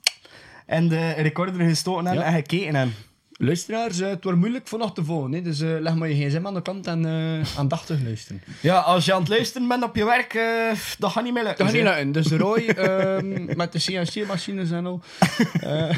[0.66, 2.22] en de recorder gestoken heb Ja.
[2.22, 2.88] en gekeken heb.
[3.44, 5.32] Luisteraars, eh, het wordt moeilijk vannacht te volgen.
[5.32, 5.42] Hè?
[5.42, 8.42] Dus eh, leg maar je gsm aan de kant en eh, aandachtig luisteren.
[8.60, 11.42] Ja, als je aan het luisteren bent op je werk, eh, dat gaat niet meer
[11.44, 11.64] lukken.
[11.64, 12.12] Dat gaat niet lukken.
[12.12, 15.00] Dus Roy ehm, met de CNC-machines en al.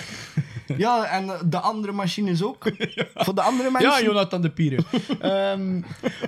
[0.77, 2.65] Ja, en de andere machines ook.
[3.15, 3.91] Voor de andere mensen.
[3.91, 4.85] ja, Jonathan de Pieren.
[5.21, 5.81] Ehm,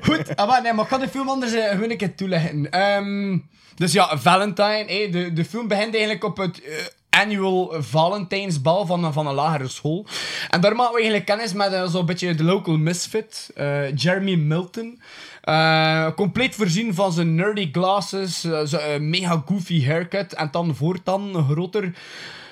[0.02, 2.70] goed, ah, maar, nee, maar ik ga de film anders gewoon een keer toelichten.
[2.70, 3.38] Ehm,
[3.74, 4.84] dus ja, Valentine.
[4.84, 6.62] eh, de, de film begint eigenlijk op het
[7.10, 10.06] annual Valentijnsbal van, van een lagere school.
[10.48, 14.34] En daar maken we eigenlijk kennis met eh, zo'n beetje de local misfit, eh, Jeremy
[14.34, 15.00] Milton.
[15.40, 21.92] Eh, compleet voorzien van zijn nerdy glasses, zo'n mega goofy haircut en dan voortaan groter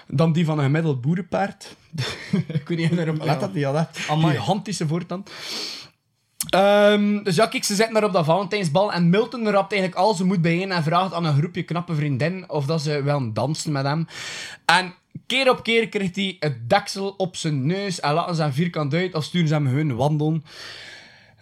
[0.07, 1.77] dan die van een gemiddeld boerenpaard.
[2.59, 4.31] ik weet niet of je erop let dat had, hè.
[4.31, 5.31] Gigantische voortand.
[6.49, 10.15] Ehm, dus ja, kijk, ze zitten daar op dat Valentijnsbal en Milton rapt eigenlijk al
[10.15, 13.73] zijn moed bijeen en vraagt aan een groepje knappe vriendinnen of dat ze wel dansen
[13.73, 14.07] met hem.
[14.65, 14.95] En
[15.27, 18.95] keer op keer krijgt hij het deksel op zijn neus en laten ze hem vierkant
[18.95, 20.45] uit of sturen ze hem gewoon wandelen.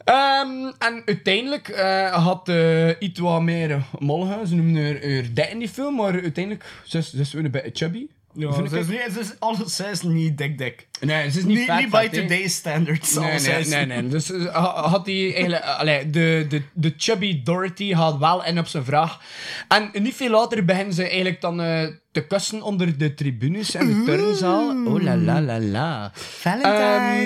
[0.05, 5.51] Ehm, en uiteindelijk eh, had eh iets wat meer uh, mollige, ze noemen haar, haar
[5.51, 8.07] in die film, maar uiteindelijk ze ze een beetje chubby.
[8.35, 10.89] Ja, ze is, niet, ze is alleszins niet dik dik.
[11.01, 12.09] Nee, ze is niet Niet, niet hè.
[12.09, 13.15] today's standards.
[13.15, 14.09] Nee, nee, nee, nee.
[14.09, 15.65] Dus eh, ha- had hij eigenlijk...
[15.65, 19.21] allee, de, de, de chubby Dorothy had wel in op zijn vraag.
[19.69, 23.87] En niet veel later beginnen ze eigenlijk dan eh, te kussen onder de tribunes en
[23.87, 24.87] de turnzaal.
[24.87, 26.11] Oh la la la la.
[26.15, 26.73] Valentine.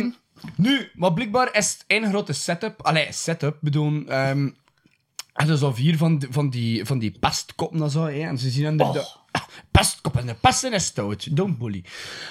[0.01, 0.11] Ehm,
[0.57, 2.83] nu, maar blijkbaar is het één grote setup.
[2.83, 4.03] Allee, setup, bedoel...
[4.09, 4.49] ehm
[5.37, 8.21] en er zo vier van, die- van die, van die pestkoppen en zo, hè.
[8.21, 8.85] En ze zien aan de...
[8.85, 8.97] Oh.
[9.57, 11.37] De ah, pestkoppen, de pesten is stout.
[11.37, 11.85] Don't bully.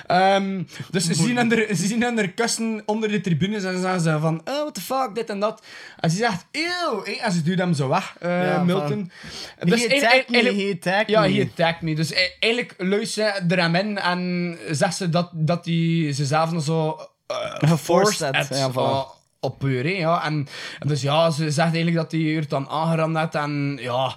[0.08, 3.74] Ehm, dus ze zien, aan de, ze zien aan de kussen onder de tribunes en
[3.74, 5.62] ze zeggen ze van, oh, what the fuck, dit en dat.
[6.00, 7.04] En ze zegt, eeuw.
[7.04, 9.12] En ze duwt hem zo weg, eh, Ja, van, Milton.
[9.60, 11.32] he attacked me, he attacked ja, me.
[11.34, 11.96] he attacked me.
[11.96, 16.26] Dus e- eigenlijk luistert ze er hem in en zegt ze dat, dat hij ze
[16.26, 17.00] zelf zo...
[17.28, 19.24] eh, Geforced forced had, had, ja, voilà.
[19.46, 20.26] Eh, op puur, hè, ja.
[20.26, 20.48] En,
[20.80, 24.16] en dus ja, ze zegt eigenlijk dat hij er dan aangerand had en ja...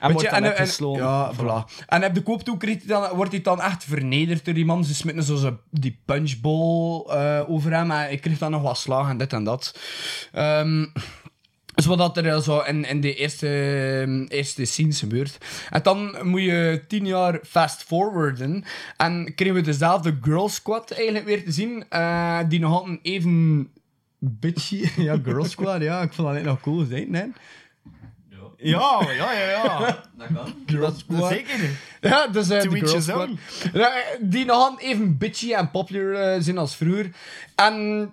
[0.00, 1.04] weet wordt dan en, weggesloten.
[1.04, 1.84] Ja, voilà.
[1.86, 4.84] En op de kooptoe krijgt hij dan, wordt hij dan echt vernederd door die man.
[4.84, 9.10] Ze smitten zo die punchbowl eh, over hem en ik kreeg dan nog wat slagen
[9.10, 9.78] en dit en dat.
[10.32, 10.84] Ehm
[11.78, 13.48] dus wat dat er zo in, in de eerste,
[14.02, 15.38] ehm, eerste scenes gebeurt.
[15.70, 18.64] En dan moet je tien jaar fast forwarden.
[18.96, 21.84] En krijgen we dezelfde Girl Squad eigenlijk weer te zien.
[21.88, 23.68] eh, die nog altijd even
[24.18, 24.88] bitchy...
[25.08, 26.02] ja, Girl Squad, ja.
[26.02, 27.32] Ik vond dat net nog cool zijn, nee?
[28.60, 29.78] Ja, ja, ja, ja.
[30.18, 30.80] Dat kan.
[30.80, 31.70] Dat, dat zeker.
[32.00, 33.28] Ja, dus eh To de Girl Squad.
[33.72, 37.10] Ja, die nog even bitchy en popular eh, zijn als vroeger.
[37.54, 38.10] En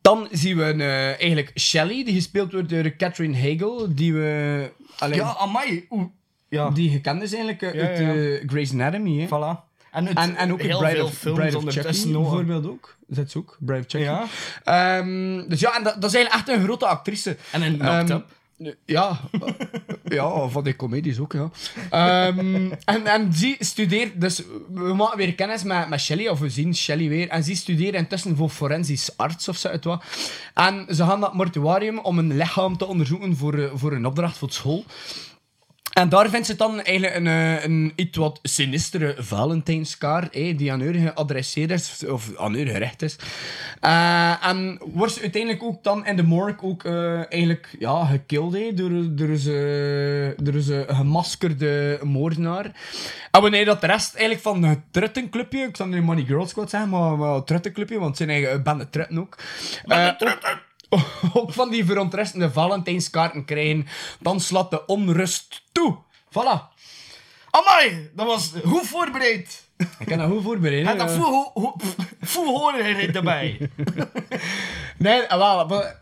[0.00, 4.70] dan zien we eh, eigenlijk Shelley, die gespeeld wordt door Catherine Hagel, die we...
[4.98, 5.86] allee, Ja, amai.
[5.90, 6.06] Oeh.
[6.48, 6.70] Ja.
[6.70, 8.14] Die gekend is eigenlijk eh, Ja, uit ja.
[8.14, 9.20] eh, Grey's Anatomy.
[9.20, 9.26] Hè.
[9.26, 9.67] Voilà.
[9.98, 12.96] En, het, En, en ook heel Bride veel of, films Bride of Chucky bijvoorbeeld ook.
[13.06, 14.06] Dat is ook, Bride of Chucky.
[14.06, 14.26] Ja.
[14.64, 17.36] Ehm, dus ja, en dat, dat is eigenlijk echt een grote actrice.
[17.52, 18.36] En een knocked Ehm, up.
[18.84, 19.20] Ja,
[20.18, 21.50] ja, van die comedies ook, ja.
[21.90, 26.50] Ehm, en, en die studeert, dus we maken weer kennis met, met Shelley, of we
[26.50, 30.04] zien Shelley weer, en die studeert intussen voor forensisch arts of zo wat.
[30.54, 34.06] En ze gaan naar het mortuarium om een lichaam te onderzoeken voor, eh, voor een
[34.06, 34.84] opdracht voor school.
[35.98, 40.72] En daar vindt ze dan eigenlijk een, eh, een iets wat sinistere Valentijnskaart, eh, die
[40.72, 43.16] aan haar geadresseerd is, of aan haar gericht is.
[43.80, 48.54] Eh, en wordt ze uiteindelijk ook dan in de morgue ook eh, eigenlijk ja, gekild
[48.54, 52.64] eh, door, door, ze, door ze gemaskerde moordenaar.
[53.30, 56.70] En wanneer dat de rest eigenlijk van het Truttenclubje, ik zal nu Money Girl Squad
[56.70, 59.36] zeggen, maar, maar het Truttenclubje, want het zijn eigenlijk een bende Trutten ook.
[59.86, 60.66] Ook-
[61.34, 63.86] ook van die verontrustende Valentijnskaarten krijgen,
[64.20, 65.96] dan slaat de onrust toe.
[66.28, 66.76] Voilà.
[67.50, 69.67] Amai, dat was goed voorbereid.
[69.98, 70.86] Ik heb dat goed voorbereid.
[70.86, 70.96] En hè.
[70.96, 71.74] dat voel, hoe,
[72.34, 73.58] hoe hoorde hij erbij.
[74.98, 75.98] Nee, ah, wel, maar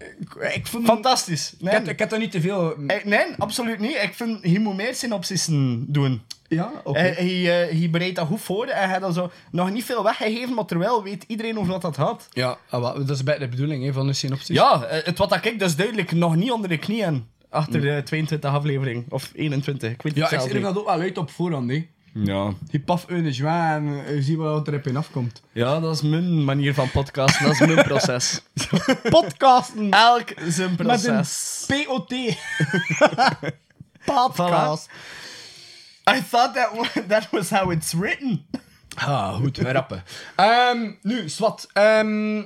[0.54, 0.86] ik- vond...
[0.86, 1.52] Fantastisch.
[1.52, 1.72] Ik Nee.
[1.74, 2.74] heb, ik heb er niet te veel...
[2.86, 3.96] Eh, nee, absoluut niet.
[4.02, 6.22] Ik vind, hij moet meer synopsissen doen.
[6.48, 6.98] Ja, oké.
[6.98, 9.84] Hij, hij, eh, hij bereidt dat goed voor en hij had dan zo nog niet
[9.84, 12.28] veel weggegeven, maar terwijl weet iedereen over wat dat had.
[12.32, 14.56] Ja, ah, dat is bij de bedoeling hè, van de synopsis.
[14.56, 18.02] Ja, eh, het wat dat ik dus duidelijk nog niet onder de knieën Achter de
[18.04, 19.04] 22 aflevering.
[19.08, 19.90] Of 21.
[19.92, 20.62] Ik weet het Ja, ik schreef niet.
[20.62, 21.86] dat ook wel uit op voorhand, hè.
[22.24, 22.52] Ja.
[22.70, 25.42] Die paf een joie en eh, je ziet wat er op in afkomt.
[25.52, 27.44] ja, dat is mijn manier van podcasten.
[27.44, 28.40] Dat is mijn proces.
[29.18, 29.90] Podcasten!
[29.90, 31.64] Elk zijn Met een proces.
[31.66, 32.14] POT.
[34.04, 34.88] Podcast.
[36.16, 38.46] I thought that, that was how it's written.
[38.94, 40.02] Ah, goed, rappen.
[40.36, 41.68] Ehm, nu, Swat.
[41.72, 42.42] ehm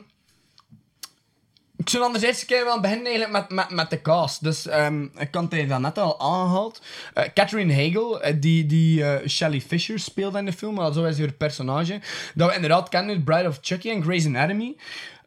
[1.81, 4.43] ik zou anders eerst keer wel beginnen eigenlijk met, met, met de cast.
[4.43, 6.81] Dus ehm, ik had het net al aangehaald.
[7.15, 11.05] Eh, Catherine Hagel, eh, die, die eh, Shelley Fisher speelde in de film, maar zo
[11.05, 12.01] is haar personage.
[12.35, 14.77] Dat we inderdaad kennen, Bride of Chucky en Grey's Anatomy.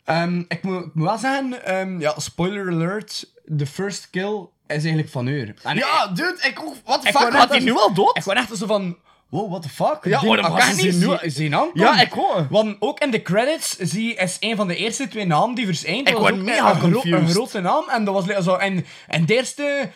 [0.03, 4.83] Ehm, ik, moet, ik moet wel zeggen, ehm, ja, spoiler alert, the first kill is
[4.83, 5.53] eigenlijk van haar.
[5.63, 7.01] En Ja, dude, ik ook.
[7.01, 7.33] The ik fuck?
[7.33, 8.17] Had hij nu al dood?
[8.17, 8.97] Ik word echt zo van...
[9.33, 9.97] Wow, what the fuck?
[10.03, 11.81] Ja, Die Akane was nu- zien aankomen.
[11.81, 12.45] Ja, ik ook.
[12.49, 15.65] Want ook in de credits zie je is een van de eerste twee namen die
[15.65, 16.09] verschijnt.
[16.09, 17.83] Ik was ook mega een, gro- een grote naam.
[17.89, 18.55] En dat was like zo...
[18.55, 19.89] En, en de eerste...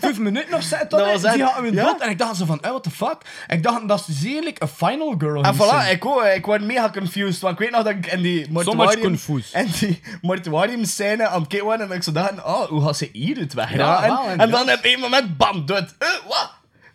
[0.00, 1.84] Vijf minuten of zo, Dat was die hadden we ja.
[1.84, 2.00] dood.
[2.00, 3.16] En ik dacht zo van, eh, what the fuck?
[3.46, 5.42] Ik dacht, dat is zeerlijk een final girl.
[5.42, 7.40] En voilà, ik, ook, ik word mega confused.
[7.40, 9.52] Want ik weet nog dat ik in die mortuarium, confused.
[9.52, 11.80] en die mortuarium scène aan het kijken.
[11.80, 13.74] En ik zo dacht, oh, hoe gaat ze hier het weg?
[13.74, 15.94] Ja, en, en dan op een moment, bam, doet.
[15.98, 16.50] Uh, wat?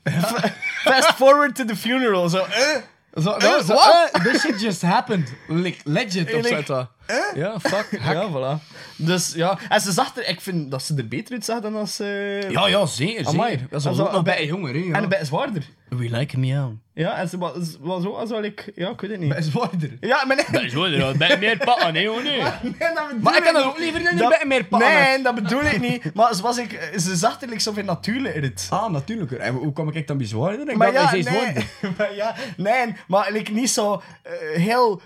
[0.84, 2.30] Fast forward to the funeral.
[2.30, 2.82] Zo, eh.
[3.20, 4.12] Zo, Eh, dat, zo, what?
[4.14, 5.28] eh, this shit just happened.
[5.48, 6.88] Like, legit of zo.
[7.18, 7.32] Dat.
[7.36, 8.00] Ja, fuck.
[8.14, 8.64] Ja, voilà.
[8.96, 11.76] Dus ja, en ze zag er, ik vind dat ze er beter uit zag dan
[11.76, 12.40] als ze.
[12.50, 13.28] Ja, ja, zeker.
[13.28, 13.52] Amai.
[13.52, 13.68] zeker.
[13.70, 14.80] Dat is ook nog een bij jonger, hè.
[14.80, 14.94] Ja.
[14.94, 15.64] En een beetje zwaarder.
[15.90, 16.74] We like me out.
[16.94, 18.72] Ja, en ze was, was zo als wel ik.
[18.76, 19.30] Ja, ik weet het niet.
[19.30, 19.98] Bij zwaarder.
[20.00, 20.46] Ja, maar nee.
[20.52, 22.42] Bij zwaarder, bij meer pakken, nee, hoor, nee.
[22.42, 23.64] Nee, dat bedoel Maar ik kan niet.
[23.64, 24.90] dat ook liever dan Dat- bij meer pakken.
[24.94, 26.14] Nee, dat bedoel ik niet.
[26.14, 28.68] Maar ze, was ik, ze zag er like, zo veel natuurlijker uit.
[28.70, 29.32] Ah, natuurlijk.
[29.32, 30.70] En hoe kom ik dan bij zwaarder?
[30.70, 31.66] Ik Maar dacht, ja, hij zei nee, zwaarder.
[31.98, 35.02] maar ja, nee, maar like, niet zo eh, heel,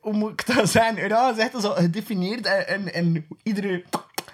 [0.00, 0.96] hoe moet ik dat zijn?
[0.96, 3.82] Ja, ze echt zo gedefinieerd en, en, en iedere...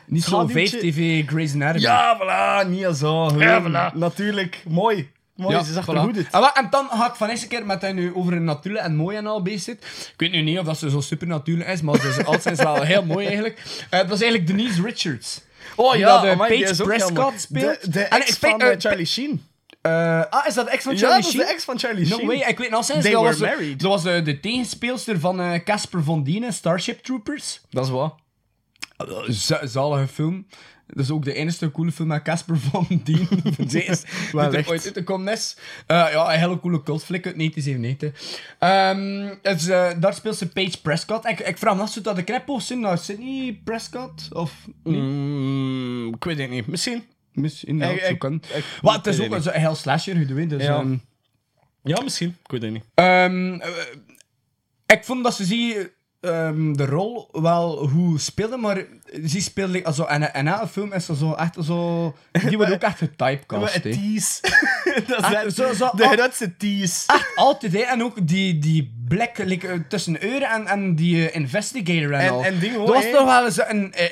[0.08, 1.80] Niet zo schaduwtje- 5 TV Grey's Anatomy.
[1.80, 3.30] Ja, voilà, niet zo.
[3.38, 3.94] Ja, voilà.
[3.96, 5.10] Natuurlijk, mooi.
[5.36, 5.98] Mooi, ze zag er voilà.
[6.00, 6.28] goed uit.
[6.30, 8.84] En, wat- en dan ga ik van eerste keer met hij nu over een natuurlijk
[8.84, 9.84] en mooi en al bezig zit.
[9.84, 12.62] Ik weet nu niet of dat ze zo super natuurlijk is, maar ze is altijd
[12.62, 13.62] wel heel mooi eigenlijk.
[13.90, 15.40] Eh, dat is eigenlijk Denise Richards.
[15.76, 17.82] Oh Die ja, dat, eh, Paige is heel Prescott speelt.
[17.84, 19.44] De, de En ex ik vind, van eh, Charlie Sheen.
[19.86, 21.46] Eh, ah, is dat de ex van Ja, Charlie dat is Sheen?
[21.46, 22.26] de ex van Charlie No Sheen.
[22.26, 23.00] way, ik weet nog steeds.
[23.02, 23.80] They dat were was, de- married.
[23.80, 27.60] Dat was de, de tegenspeelster van eh, Casper Von Dien in Starship Troopers.
[27.70, 28.14] Dat is wat.
[29.62, 30.46] Zalige film.
[30.86, 33.28] Dat is ook de enige coole film met Casper Van Dien.
[33.58, 34.00] Deze is
[34.32, 35.56] die er ooit uit komen is.
[35.86, 38.40] Ja, een hele coole cultflik uit 1997.
[38.58, 41.26] Ehm, het is, eh, daar speelt ze Paige Prescott.
[41.26, 44.28] Ik, ik vraag me af, zou dat de knipoogst zijn naar Sydney Prescott?
[44.32, 44.52] Of
[44.84, 45.00] niet?
[45.00, 46.66] Mm, ik weet het niet.
[46.66, 47.04] Misschien.
[47.36, 48.22] Misschien, ja, Ik- ik-
[48.82, 50.50] Maar het is ook een, een heel slasher, je weet.
[50.50, 50.78] Dus, Ja.
[50.80, 50.96] ehm,
[51.82, 52.28] Ja, misschien.
[52.44, 52.84] Ik weet het niet.
[52.94, 53.68] Ehm, eh,
[54.86, 58.84] ik vond dat ze zie ehm, de rol wel hoe speelde, maar
[59.26, 62.14] ze speelde also, en, en na een film is ze zo echt zo.
[62.48, 63.74] Die wordt ook echt getypecast.
[63.74, 64.40] Een tease.
[65.08, 67.04] dat is Echt, zo- zo- de grootste tease.
[67.12, 67.78] Echt altijd, hè.
[67.80, 72.20] En ook die, die blik like, eh, tussen Euren en, en die eh, investigator en,
[72.20, 72.44] En- al.
[72.44, 74.04] en ding Er was toch wel eens een eh,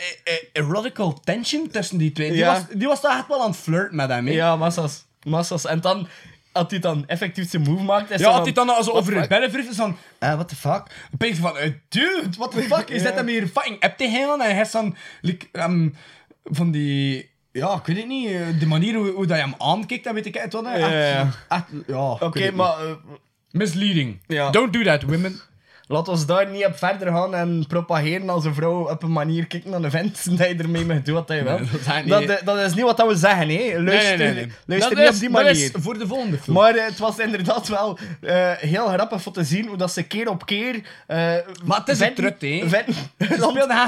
[0.53, 2.29] erotical tension tussen die twee.
[2.29, 2.53] Die, Ja.
[2.53, 4.33] was, die was toch echt wel aan het flirten met hem, hè.
[4.33, 5.05] Ja, massas.
[5.23, 5.67] Massas.
[5.67, 6.07] En dan,
[6.55, 8.11] als hij dan effectief zijn move maakt...
[8.11, 10.83] Is Ja, had hij dan als over het wrijft, is van, eh, what the fuck?
[11.19, 12.89] Dan je van, eh, dude, what the fuck?
[12.89, 14.47] Is dat hem hier fucking app te halen?
[14.47, 15.89] En hij is dan, like, ehm,
[16.45, 19.55] van die, ja, ik weet het niet, eh, de manier hoe, hoe dat je hem
[19.59, 20.65] aankijkt, dat weet ik echt wat.
[20.65, 20.77] hè.
[20.77, 21.13] Ja, Echt-
[21.49, 21.57] ja.
[21.57, 22.79] echt, ja, Oké, het maar...
[22.87, 22.93] eh,
[23.51, 24.21] Misleading.
[24.51, 25.41] Don't do that, women.
[25.89, 29.47] Laat ons daar niet op verder gaan en propageren als een vrouw op een manier
[29.47, 31.59] kijken naar een vent dat je ermee mag doen wat hij wil.
[31.59, 33.81] Nee, dat zijn niet- dat, dat is niet wat we zeggen, hè.
[33.83, 35.51] Luister, nee, luister niet is- op die dat manier.
[35.51, 36.57] is voor de volgende film.
[36.57, 40.03] Maar eh, het was inderdaad wel eh, heel grappig om te zien hoe dat ze
[40.03, 40.81] keer op keer...
[41.07, 41.17] eh,
[41.65, 42.63] Maar het is een trut, hè.
[42.69, 42.95] venten-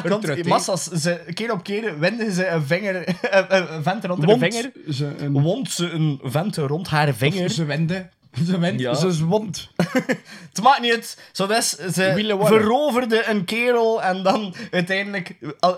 [0.04, 0.46] rond-.
[0.46, 2.96] Massas, ze, keer op keer wenden ze een vinger...
[3.48, 4.70] een vent rond haar vinger.
[4.90, 7.50] ze een- Wond ze een vent rond haar vinger.
[7.50, 8.11] Ze wenden.
[8.44, 8.79] Ze wenden.
[8.79, 8.94] Ja.
[8.94, 9.70] Ze is wond.
[10.53, 11.18] Het maakt niet uit.
[11.33, 15.70] Zo dus, ze veroverde een kerel en dan uiteindelijk eh,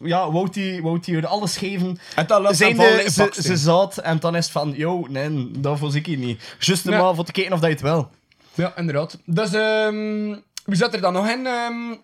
[0.00, 1.98] ja, wou hij wou die er alles geven.
[2.16, 5.50] En dan laat Zijn ze de, ze, zat en dan is het van, yo, nee,
[5.58, 6.56] dat was ik hier niet.
[6.58, 8.10] Just maar voor te kijken of dat je het wil.
[8.54, 9.18] Ja, inderdaad.
[9.24, 11.46] Dus, ehm wie zat er dan nog in?
[11.46, 11.94] Ehm,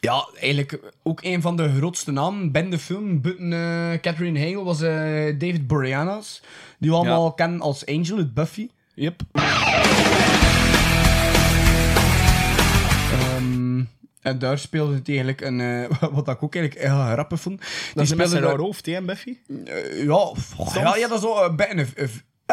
[0.00, 4.64] ja, eigenlijk ook een van de grootste namen binnen de film, buiten eh, Catherine Hale,
[4.64, 4.90] was eh,
[5.38, 6.40] David Boreanaz.
[6.78, 8.68] Die we allemaal kennen als Angel uit Buffy.
[9.00, 9.20] Yep.
[13.12, 13.84] Ehm,
[14.20, 15.60] en daar speelde het eigenlijk een...
[15.60, 17.58] eh, wat ik ook eigenlijk heel grappig vond.
[17.60, 19.36] Die Dat is met zijn daar- hoofd, hè, Buffy?
[19.64, 20.32] Eh, ja,
[20.74, 21.56] ja, ja, dat is zo een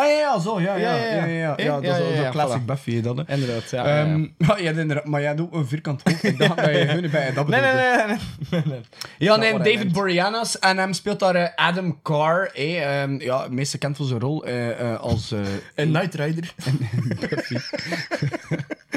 [0.02, 0.96] een, een, Ja, zo, ja, ja.
[0.96, 2.66] Ja, ja, dat is ja, classic voilà.
[2.66, 3.18] Buffy, dan.
[3.18, 3.24] hè.
[3.34, 4.02] Inderdaad, ja, ja, ja.
[4.04, 6.24] Ehm, ja, ja, inderdaad, maar jij doet een vierkant hoofd.
[6.24, 8.18] Ik dacht dat je gewoon bij dat Nee, nee, nee.
[8.50, 8.82] nee, nee.
[9.18, 9.92] Ja, nee, David.
[9.92, 10.56] Boreanaz.
[10.56, 12.52] En hem speelt daar eh, Adam Carr.
[12.54, 15.32] eh, ehm, ja, het meeste kent van zijn rol eh, eh, als...
[15.76, 16.54] Een Night Rider.
[17.20, 17.58] Buffy.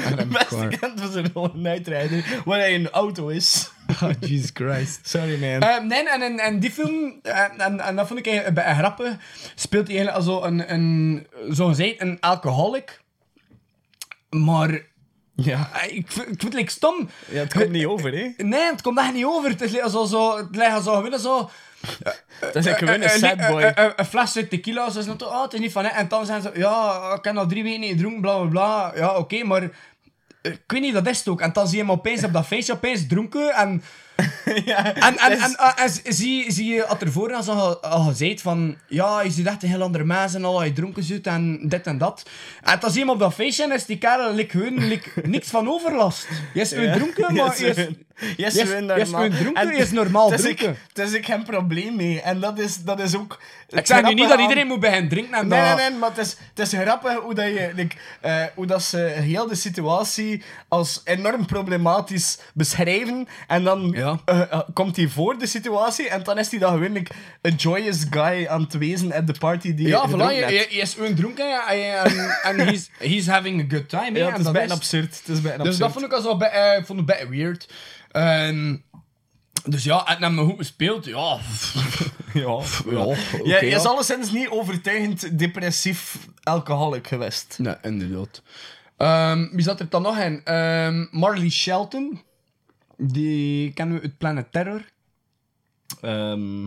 [0.05, 0.77] Adam Beste Carr.
[0.79, 2.41] kent van zijn rol een Night Rider.
[2.45, 3.71] Waar hij een auto is.
[4.03, 4.99] Oh, Jesus Christ.
[5.03, 5.69] Sorry, man.
[5.69, 8.53] Eh, nee, en in en die film, eh, en, en dat vond ik eigenlijk een
[8.53, 9.15] beetje grappig,
[9.55, 13.01] speelt hij eigenlijk als zo een, een, zo gezegd, een alcoholic.
[14.29, 14.79] Maar
[15.35, 15.69] Ja.
[15.73, 17.09] eh, ik, vind- ik vind het like stom.
[17.29, 18.43] Ja, het komt niet over, hè.
[18.43, 19.49] Nee, het komt echt niet over.
[19.49, 21.49] Het is like zo, zo, het lijkt zo gewoon zo...
[22.39, 23.71] Dat is een gewone sad boy.
[23.95, 25.89] Een fles tequila, ze oh, het is niet van hè.
[25.89, 28.91] En dan zijn ze, ja, ik heb al drie weken niet gedronken, bla bla bla.
[28.95, 29.69] Ja, oké, maar
[30.41, 31.41] ik weet niet, dat is het ook.
[31.41, 33.83] En dan zie je hem opeens op dat feestje opeens dronken en...
[34.65, 37.81] ja, En, en, dat is- en, en, en zie, zie je had ervoor al, al,
[37.83, 40.73] al gezegd van ja, je ziet echt een heel andere mensen en al dat je
[40.73, 42.23] dronken zit en dit en dat.
[42.63, 46.27] En je hem op dat feestje is die kerel gewoon like, niks van overlast.
[46.53, 46.93] Je is Ja.
[46.93, 47.65] dronken, maar je
[48.45, 49.05] is, is normaal.
[49.05, 50.69] gewoon dronken, En je is normaal is ik-
[51.07, 52.21] is ik geen probleem mee.
[52.21, 53.39] En dat is, dat is ook...
[53.69, 55.77] Ik zeg nu niet dat iedereen moet beginnen drinken en Nee, dat...
[55.77, 58.83] nee, nee, maar het is, het is grappig hoe, dat je, like, eh, hoe dat
[58.83, 63.27] ze heel de situatie als enorm problematisch beschrijven.
[63.47, 64.19] En dan Ja.
[64.25, 67.11] eh, eh, komt hij voor de situatie en dan is hij dan gewoon like,
[67.41, 71.15] een joyous guy aan het wezen at the party die Ja, voilà, je, is gewoon
[71.15, 71.67] dronken ja,
[72.43, 74.19] en, he's, he's having a good time.
[74.19, 75.17] Ja, het is bijna absurd.
[75.17, 77.67] Het is bijna Dus dat vond ik al zo bij, eh, vond het bij weird.
[79.65, 81.37] Dus ja, en hem goed gespeeld, ja.
[82.33, 82.59] Ja,
[82.89, 83.77] ja, oké, je, je ja.
[83.77, 87.55] is alleszins niet overtuigend depressief alcoholic geweest.
[87.59, 88.41] Nee, inderdaad.
[88.97, 90.41] Ehm, wie zat er dan nog in?
[90.43, 92.21] Ehm, Marley Shelton.
[93.03, 94.81] Die kennen we uit Planet Terror.
[96.01, 96.65] Ehm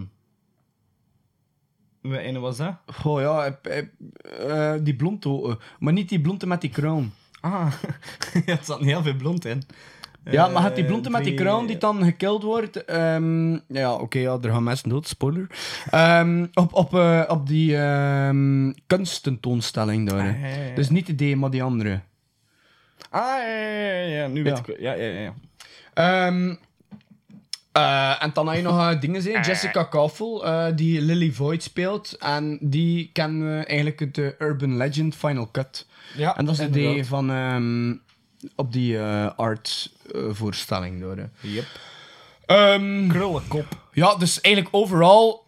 [2.00, 2.74] Wat ene was dat?
[3.04, 7.12] Oh ja, eh, eh, eh, die blonde, maar niet die blonde met die kroon.
[7.40, 7.72] Ah,
[8.46, 9.62] er zat niet heel veel blond in.
[10.30, 12.84] Ja, maar het die Eh, blonde met die kroon die dan gekild wordt.
[12.84, 15.46] ehm, ja, oké, ja, er gaan mensen dood, spoiler.
[15.90, 20.22] Ehm, op, op, eh, op die ehm kunstentoonstelling daar.
[20.24, 20.30] hè.
[20.30, 20.74] Ah, ja, ja, ja.
[20.74, 22.00] Dus niet de D, maar die andere.
[23.10, 24.26] Ah, ja, ja, ja, ja.
[24.26, 24.72] Nu weet Ja.
[24.72, 24.80] ik...
[24.80, 25.34] Ja, ja, ja.
[25.94, 26.54] Ehm,
[27.72, 29.40] eh, en dan heb je nog eh, dingen zien.
[29.42, 32.16] Jessica Kaufel, eh, die Lily Void speelt.
[32.18, 35.86] En die kennen we eigenlijk uit de Urban Legend Final Cut.
[36.16, 36.90] Ja, en dat is de inderdaad.
[36.92, 37.94] idee van ehm,
[38.56, 41.16] op die eh, art eh, voorstelling door.
[41.16, 41.24] hè.
[41.40, 41.64] Yep.
[42.46, 43.66] Ehm, Krullenkop.
[43.92, 45.43] ja, dus eigenlijk overal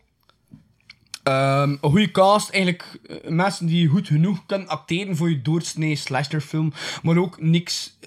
[1.26, 2.50] ehm, een goede cast.
[2.50, 6.72] Eigenlijk eh, mensen die goed genoeg kunnen acteren voor je doorsnee slasherfilm.
[7.02, 7.98] Maar ook niks,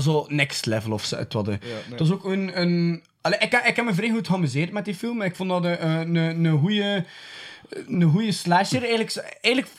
[0.00, 1.16] zo next level of zo.
[1.16, 1.58] Het nee.
[1.90, 2.60] Dat is ook een...
[2.60, 5.22] een Allee, ik, ik heb me vrij goed geamuseerd met die film.
[5.22, 7.04] Ik vond dat een, een, een, een goede
[7.86, 8.82] een goede slasher.
[8.82, 9.74] Eigenlijk, eigenlijk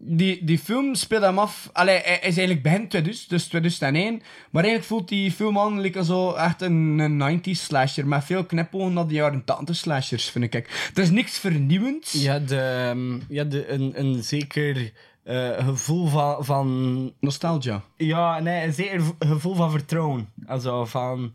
[0.00, 1.70] die, die film speelt hem af.
[1.72, 4.22] Allee, hij hij is eigenlijk begin 2000, dus 2001.
[4.50, 8.06] Maar eigenlijk voelt die film aan like zo echt een, een 90s slasher.
[8.06, 10.90] Met veel knipogen naar de jaren 80 slashers, vind ik.
[10.94, 12.12] Er is niks vernieuwends.
[12.12, 17.12] Ja, de, ehm, ja de, een, een zeker eh, gevoel van, van...
[17.20, 17.82] Nostalgia.
[17.96, 20.32] Ja, nee, een zeker gevoel van vertrouwen.
[20.46, 21.34] Also, van...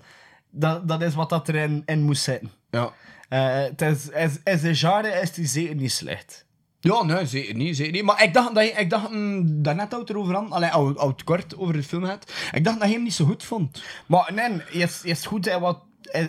[0.49, 2.51] Dat, dat is wat dat erin in moest zitten.
[2.69, 2.93] Ja.
[3.29, 6.45] Eh, het is, is, is de genre is die zeker niet slecht.
[6.83, 8.03] Ja, nee, zeker niet, zeker niet.
[8.03, 11.23] Maar ik dacht, dat je, ik dacht mm, daarnet oud erover aan, allee, oud, oud
[11.23, 12.33] kort over de film had.
[12.51, 13.83] Ik dacht dat je hem niet zo goed vond.
[14.05, 15.79] Maar nee, je is, je is goed in wat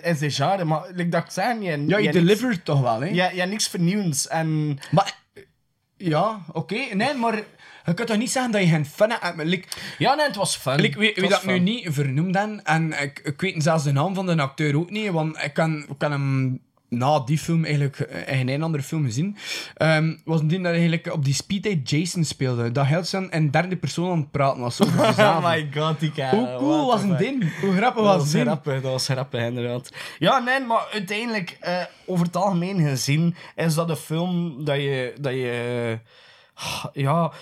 [0.02, 3.00] is, genre, maar like dat ik zei, je, Ja, je je niks- delivert toch wel,
[3.00, 3.06] hè?
[3.08, 4.28] Ja, ja, niks vernieuwends.
[4.28, 5.12] En Maar,
[5.96, 6.94] ja, oké.
[6.94, 7.34] Nee, maar
[7.84, 9.42] je kunt toch niet zeggen dat je geen fan hebt?
[9.44, 10.80] Like, ja, nee, het was fun.
[10.80, 14.14] like, wie, wie dat nu niet vernoemd heb, en ik, ik weet zelfs de naam
[14.14, 17.98] van de acteur ook niet, want ik kan, ik kan hem na die film eigenlijk
[17.98, 19.36] eh, in een andere film gezien.
[19.74, 22.72] Ehm, was een ding dat eigenlijk op die speeddate Jason speelde.
[22.72, 24.80] Dat heel zijn in derde persoon aan het praten was.
[25.24, 26.38] Oh my god, die kerel.
[26.38, 27.58] Hoe cool was een ding?
[27.60, 28.44] Hoe grappig was was een ding?
[28.44, 29.90] grappig, dat was grappig, inderdaad.
[30.18, 35.14] Ja, nee, maar uiteindelijk, eh, over het algemeen gezien, is dat een film dat je,
[35.20, 36.00] dat je,
[36.54, 37.32] eh, ja,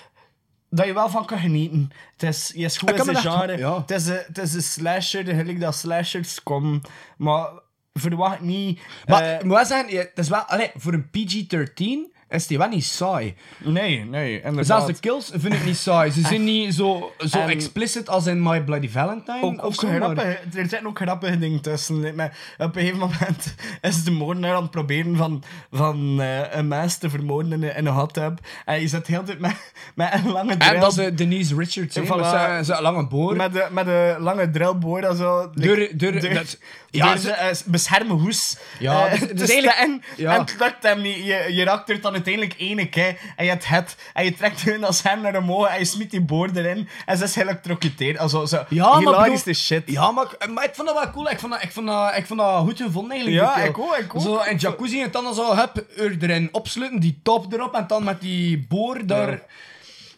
[0.70, 1.90] dat je wel van kan genieten.
[2.16, 3.59] Het is, je is goed in zijn genre.
[3.59, 3.81] ja.
[3.81, 6.80] Het, is een, het is een slasher, gelijk dat slashers komen,
[7.16, 7.51] maar
[7.93, 8.80] verwacht niet...
[9.07, 12.68] Maar ik moet wel zeggen, het is wel, allee, voor een PG-13 is die wel
[12.68, 13.35] niet saai.
[13.59, 14.66] nee, nee, inderdaad.
[14.66, 16.11] Zelfs de kills vind ik niet saai.
[16.11, 19.43] Ze zijn niet zo, zo En- explicit als in My Bloody Valentine.
[19.43, 22.14] Ook, of ook zo, maar- grappig, er zijn ook grappige dingen tussen.
[22.14, 26.68] Maar op een gegeven moment is de moordenaar aan het proberen van, van eh, een
[26.68, 28.39] mens te vermoorden in, een- in een hot tub.
[28.64, 30.74] En je zit heel de tijd met, met een lange drill.
[30.74, 32.16] En dat is Denise Richards, Voilà.
[32.16, 33.37] met zijn- zijn lange boor.
[33.37, 35.51] met, de, met een lange drillboor en zo.
[35.55, 35.89] Door- door-
[36.20, 36.59] door- dat-
[36.91, 38.57] ja, door de, eh, beschermen hoes.
[38.78, 40.03] Ja, dus- dus eigenlijk- staan.
[40.16, 40.35] ja.
[40.35, 41.16] En het lukt hem niet.
[41.16, 44.61] Je, je raakt er dan uiteindelijk ene kei en je hebt het en je trekt
[44.62, 48.18] hun als hem naar omhoog en je smiet die boord erin en ze is geëlectrocuteerd.
[48.18, 49.83] Also, zo, Ja, maar shit.
[49.87, 51.31] Ja, maar, ik- maar ik vond dat wel cool.
[51.31, 53.57] Ik vond dat, ik vond dat, ik vond dat goed gevonden eigenlijk.
[53.57, 54.23] Ja, ik ook, ik ook.
[54.23, 58.05] Zo in jacuzzi en dan zo, hup, er erin opsluiten, die top erop en dan
[58.05, 59.43] met die boor daar...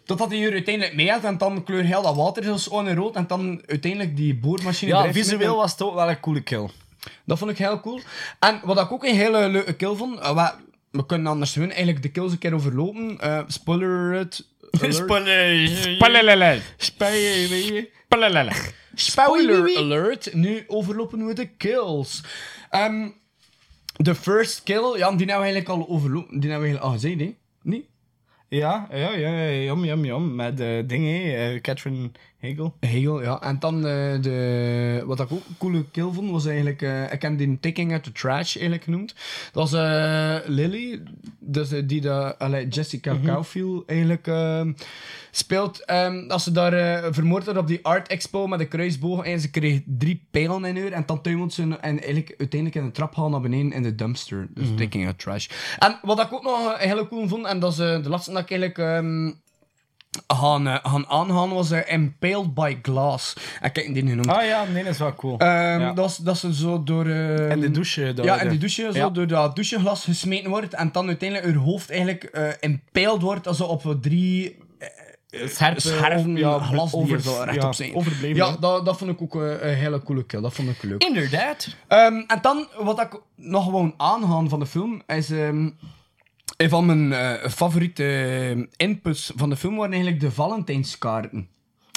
[0.06, 2.96] Totdat hij er uiteindelijk mee had en dan kleur heel dat water zo schoon en
[2.96, 6.68] rood en dan uiteindelijk die boormachine Ja, visueel was het ook wel een coole kill.
[7.24, 8.00] Dat vond ik heel cool.
[8.38, 10.56] En wat ik ook een hele leuke kill vond, eh, wat-
[10.94, 13.20] we kunnen anders gewoon eigenlijk de kills een keer overlopen.
[13.20, 14.48] Eh spoiler alert.
[14.70, 15.68] Spoiler.
[16.76, 18.62] Spoiler.
[18.94, 20.34] Spoiler alert.
[20.34, 22.22] Nu overlopen we de kills.
[22.70, 23.08] Ehm,
[23.96, 26.40] de first kill, ja, die hebben we eigenlijk al overlopen.
[26.40, 27.34] Die hebben we eigenlijk al hè?
[27.62, 27.86] Niet?
[28.54, 30.34] Ja, ja, ja, ja, jam, jam, jam.
[30.34, 32.74] Met de dingen, eh, Catherine Hegel.
[32.80, 33.42] Hegel, ja.
[33.42, 35.02] En dan eh, de...
[35.06, 36.82] Wat ik ook een coole kill vond, was eigenlijk...
[36.82, 39.14] eh, ik heb die Taking Out the Trash eigenlijk genoemd.
[39.52, 41.02] Dat was eh, Lily,
[41.38, 43.26] dus, eh, die de, Jessica Mhm.
[43.26, 44.72] Cowfield eigenlijk ehm,
[45.36, 45.84] speelt.
[45.84, 49.40] Ehm, als ze daar eh, vermoord werd op die Art Expo met de kruisboog en
[49.40, 52.90] ze kreeg drie pijlen in haar en dan tuimelt ze en eigenlijk uiteindelijk in de
[52.92, 54.46] trap naar beneden in de dumpster.
[54.54, 54.76] Dus Mhm.
[54.76, 55.48] Taking Out Trash.
[55.78, 58.32] En wat ik ook nog eh, heel cool vond, en dat is eh, de laatste
[58.32, 58.78] dat ik eigenlijk...
[58.78, 59.30] ehm,
[60.26, 63.36] gaan, gaan aangaan was eh, Impaled by Glass.
[63.60, 64.26] En kijk, die genoemd.
[64.28, 65.38] Ah ja, nee, dat is wel cool.
[65.38, 65.92] Ehm, Ja.
[65.92, 67.06] dat, is, dat ze zo door...
[67.06, 68.12] eh, En de douche.
[68.22, 68.50] ja, in eh.
[68.50, 72.48] die douche, zo door dat doucheglas gesmeten wordt en dan uiteindelijk haar hoofd eigenlijk eh
[72.60, 74.56] impaled wordt also op drie
[75.46, 77.94] Scherpe, scherven ja, glas die over- er recht op zijn.
[77.94, 80.40] overbleven, Ja, dat, dat vond ik ook eh, een hele coole kill.
[80.40, 81.04] Dat vond ik leuk.
[81.04, 81.68] Inderdaad.
[81.88, 85.30] Ehm, en dan, wat ik nog gewoon aangaan van de film, is...
[85.30, 85.68] ehm,
[86.56, 91.48] een van mijn eh, favoriete eh, inputs van de film waren eigenlijk de Valentijnskaarten.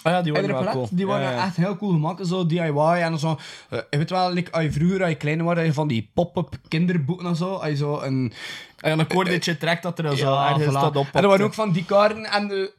[0.04, 0.88] Ah ja, die waren wel cool.
[0.92, 1.46] Die waren Ja, ja.
[1.46, 3.38] echt heel cool gemaakt, zo DIY en zo.
[3.70, 5.88] eh, je weet wel, like, als je vroeger, als je klein was, had je van
[5.88, 7.54] die pop-up kinderboeken en zo.
[7.54, 8.34] Als je zo een...
[8.78, 10.78] En een akkoordetje trekt dat er zo Ja, ergens voilà.
[10.78, 11.08] staat op.
[11.14, 12.70] En er waren ook van die kaarten en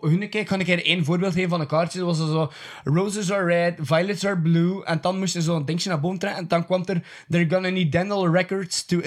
[0.00, 1.98] hun kijk, kan ik er één voorbeeld geven van een kaartje.
[1.98, 2.50] Dat was zo...
[2.84, 4.84] Roses are red, violets are blue.
[4.84, 6.40] En dan moest je zo'n dingetje naar boven trekken.
[6.42, 7.02] En dan kwam er...
[7.28, 9.00] They're gonna need dental records to,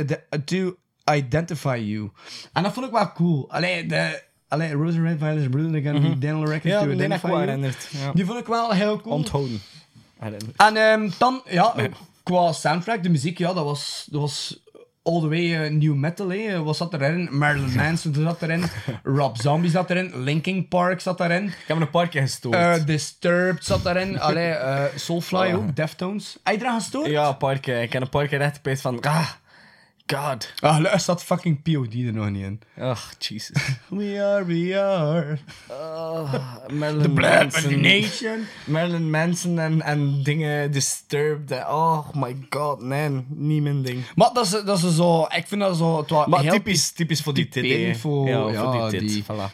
[0.46, 0.76] to
[1.14, 2.10] identify you.
[2.54, 3.46] En dat vond ik wel cool.
[3.52, 4.22] Allee, de...
[4.48, 5.70] Allee, roses are red, violets are blue.
[5.72, 6.08] They're gonna Mhm.
[6.10, 7.40] need dental records Ja, to identify you.
[7.40, 8.12] herinnerd, ja.
[8.12, 9.16] Die vond ik wel heel cool.
[9.16, 9.62] Onthouden.
[10.56, 11.74] En ehm, dan, ja,
[12.24, 14.60] qua soundtrack, de muziek, ja, dat was, dat was
[15.04, 16.30] all the way eh, new metal.
[16.30, 16.64] Hè.
[16.64, 17.28] Wat zat erin?
[17.32, 18.64] Marilyn Manson zat erin,
[19.04, 21.46] Rob Zombie zat erin, Linkin Park zat erin.
[21.46, 22.56] Ik heb me een paar keer gestoord.
[22.56, 24.20] eh, Disturbed zat daarin.
[24.20, 26.38] Allee, eh, Soulfly ook, Deftones.
[26.44, 27.08] Heb je eraan gestoord?
[27.08, 27.82] Ja, een paar keer.
[27.82, 29.02] Ik heb een paar keer echt van...
[29.02, 29.28] Ah,
[30.14, 30.54] God.
[30.60, 32.62] Ah, er staat fucking POD er nog niet in.
[32.80, 33.58] Ach, Jesus.
[33.90, 35.38] We are, we are.
[36.74, 37.82] Marilyn The Black Manson.
[37.82, 38.46] Nation.
[38.66, 41.52] Marilyn Manson en, en dingen Disturbed.
[41.52, 43.10] en- Oh my god, nee.
[43.28, 44.04] Niet mijn ding.
[44.16, 45.98] Maar dat is, dat is zo, ik vind dat zo...
[45.98, 48.02] het was Maar heel typisch, typisch voor die tit, typerend hè.
[48.02, 49.24] voor, ja, voor die tit.
[49.24, 49.54] Voilà.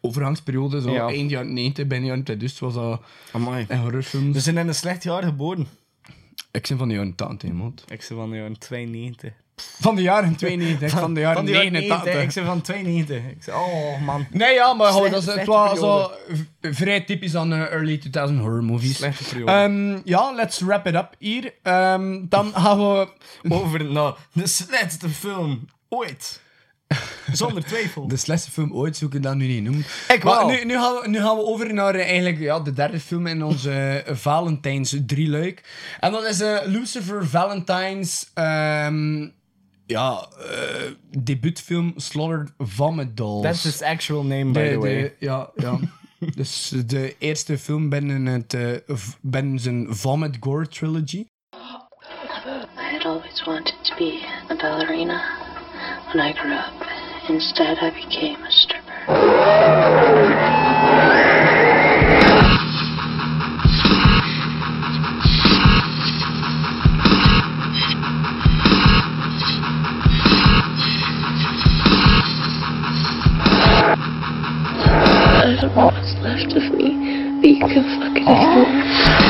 [0.00, 1.06] overgangsperiode, zo Ja.
[1.08, 3.00] eind jaren 90, begin jaren 2000 was dat
[3.32, 3.64] Amai.
[3.68, 4.34] een horrorfilms.
[4.34, 5.66] We zijn in een slecht jaar geboren.
[6.50, 7.74] Ik ben van de jaren 80, man.
[7.88, 9.32] Ik ben van de jaren 92.
[9.80, 12.22] Van de jaren 92, van de jaren 89.
[12.22, 13.16] Ik ben van 92.
[13.16, 14.26] Ik zei, oh man.
[14.30, 16.10] Nee, ja, maar Slechte- dat is, het was zo
[16.60, 18.96] vrij typisch aan eh, early 2000 horror movies.
[18.96, 19.52] Slechte periode.
[19.52, 21.54] Ehm, ja, let's wrap it up hier.
[21.62, 23.08] Ehm, dan gaan we...
[23.54, 26.40] Over nou, de slechtste film ooit.
[27.32, 28.08] Zonder twijfel.
[28.16, 29.84] De slechtste film ooit, zoek ik dat nu niet noemen.
[30.08, 30.48] Ik Maar wel.
[30.48, 33.26] nu, nu, gaan we, nu gaan we over naar eh, eigenlijk, ja, de derde film
[33.26, 35.62] in onze eh, Valentijns drieluik.
[36.00, 38.30] En dat is Lucifer Valentine's...
[38.34, 39.28] ehm,
[39.86, 40.90] ja, eh,
[41.22, 43.42] debuutfilm Slaughtered Vomit Dolls.
[43.42, 44.94] That's his actual name, by De- the way.
[45.02, 45.78] de- ja, ja.
[46.36, 51.26] dus de eerste film binnen, het, eh, v- binnen zijn Vomit Gore trilogy.
[52.78, 54.20] I had always wanted to be
[54.50, 55.20] a ballerina
[56.12, 56.86] when I grew up.
[57.28, 58.94] Instead, I became a stripper.
[75.46, 79.25] I don't know what's left of me, but you can fucking ignore.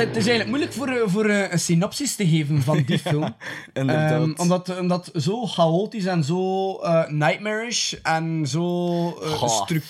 [0.00, 2.98] Het, het is eigenlijk moeilijk voor, eh, voor eh, een synopsis te geven van die
[3.08, 3.36] film.
[3.72, 4.22] inderdaad.
[4.22, 8.64] Ehm, omdat, omdat zo chaotisch en zo eh, nightmarish en zo,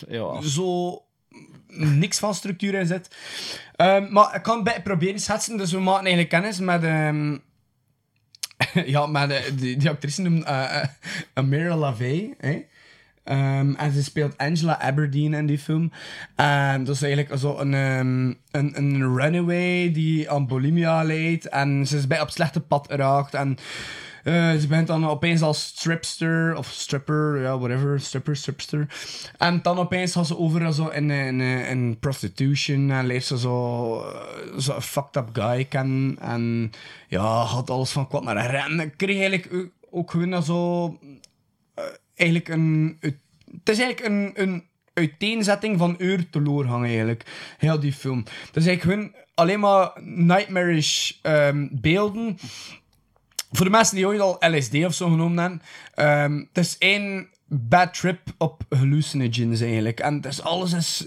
[0.08, 0.40] ja.
[0.40, 1.02] zo
[1.76, 3.16] niks van structuur in zit.
[3.76, 5.56] Ehm, maar ik kan het bij proberen schetsen.
[5.56, 6.82] Dus we maken eigenlijk kennis met...
[6.82, 7.36] ehm,
[8.94, 10.82] ja, met eh, die, die actrice noemt uh,
[11.34, 12.34] Amira LaVey.
[12.38, 12.64] Hè?
[13.30, 15.92] Ehm, en ze speelt Angela Aberdeen in die film.
[16.36, 21.48] En dat is eigenlijk zo een, ehm, een, een runaway die aan bulimia leidt.
[21.48, 23.34] En ze is bij op slechte pad geraakt.
[23.34, 23.56] En
[24.24, 28.86] eh, ze bent dan opeens als stripster of stripper, ja, whatever, stripper, stripster.
[29.38, 33.94] En dan opeens gaat ze over zo in, in, in prostitution en leert ze zo,
[34.00, 36.18] eh, zo een fucked up guy kennen.
[36.20, 36.72] En
[37.08, 38.68] ja, had alles van kwad naar recht.
[38.68, 40.98] En ik kreeg eigenlijk ook- gewoon zo
[42.20, 42.98] eigenlijk een.
[43.00, 44.64] Het is eigenlijk een, een
[44.94, 47.24] uiteenzetting van uur teleurgang, eigenlijk.
[47.58, 48.24] Heel die film.
[48.52, 52.38] Is eigenlijk gewoon alleen maar nightmarish ehm, beelden.
[53.52, 55.62] Voor de mensen die ooit al LSD of zo genomen hebben.
[55.94, 60.00] ehm, het is één bad trip op hallucinogens, eigenlijk.
[60.00, 61.06] En het is, alles is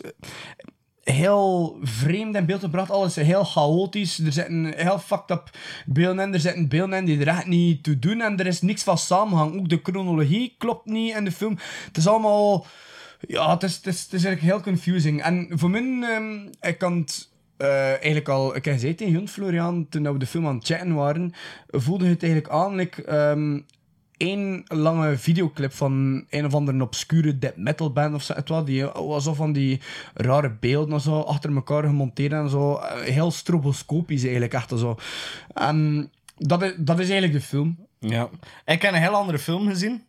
[1.03, 2.91] heel vreemd in beeld gebracht.
[2.91, 4.19] Alles heel chaotisch.
[4.19, 5.49] Er zitten heel fucked up
[5.85, 6.33] beelden in.
[6.33, 8.21] Er zitten beelden in die er echt niet toe doen.
[8.21, 9.59] En er is niks van samenhang.
[9.59, 11.57] Ook de chronologie klopt niet in de film.
[11.87, 12.65] Het is allemaal...
[13.27, 15.21] Ja, het is, het is, eigenlijk heel confusing.
[15.21, 18.55] En voor mij, ehm, ik kan het eh, eigenlijk al...
[18.55, 21.33] Ik heb gezegd tegen Florian, toen we de film aan het chatten waren,
[21.67, 23.59] voelde het eigenlijk aan, ehm,
[24.23, 28.63] één lange videoclip van een of andere obscure death metal band of zo.
[28.63, 29.81] Die was zo van die
[30.13, 32.75] rare beelden en zo, achter elkaar gemonteerd en zo.
[32.75, 34.97] Eh, Heel stroboscopisch eigenlijk, echt zo.
[35.53, 37.77] En dat is, dat is eigenlijk de film.
[37.99, 38.29] Ja.
[38.65, 40.03] Ik heb een heel andere film gezien.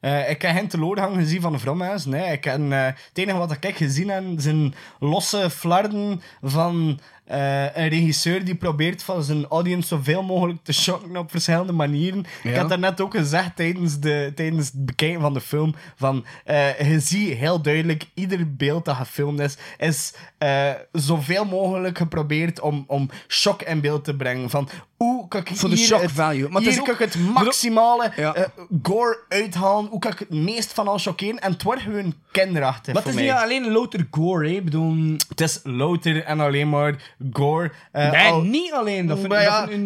[0.00, 2.04] Eh, ik heb geen teleurgang gezien van de Vromhuis.
[2.04, 7.00] Nee, ik heb, eh, het enige wat ik gezien heb, zijn losse flarden van
[7.30, 12.24] eh, een regisseur die probeert van zijn audience zoveel mogelijk te shocken op verschillende manieren.
[12.42, 16.90] Ik had daarnet ook gezegd tijdens, de, tijdens het bekijken van de film, van eh,
[16.90, 22.84] je ziet heel duidelijk, ieder beeld dat gefilmd is, is eh, zoveel mogelijk geprobeerd om,
[22.86, 24.50] om shock in beeld te brengen.
[24.50, 26.48] Van hoe kan ik Voor de shock het, value.
[26.48, 28.52] Maar hier kan ik het maximale Ja.
[28.82, 29.90] gore uithalen.
[29.90, 31.38] Hoe kan ik het meest van al chockeren?
[31.38, 33.24] En het wordt gewoon kinderachtig Maar het is mij.
[33.24, 34.62] niet alleen louter gore, hè.
[34.62, 35.16] Bedoel...
[35.28, 37.72] Het is louter en alleen maar gore.
[37.92, 39.06] Eh, Nee, al- niet alleen.
[39.06, 39.42] Dat vind, dat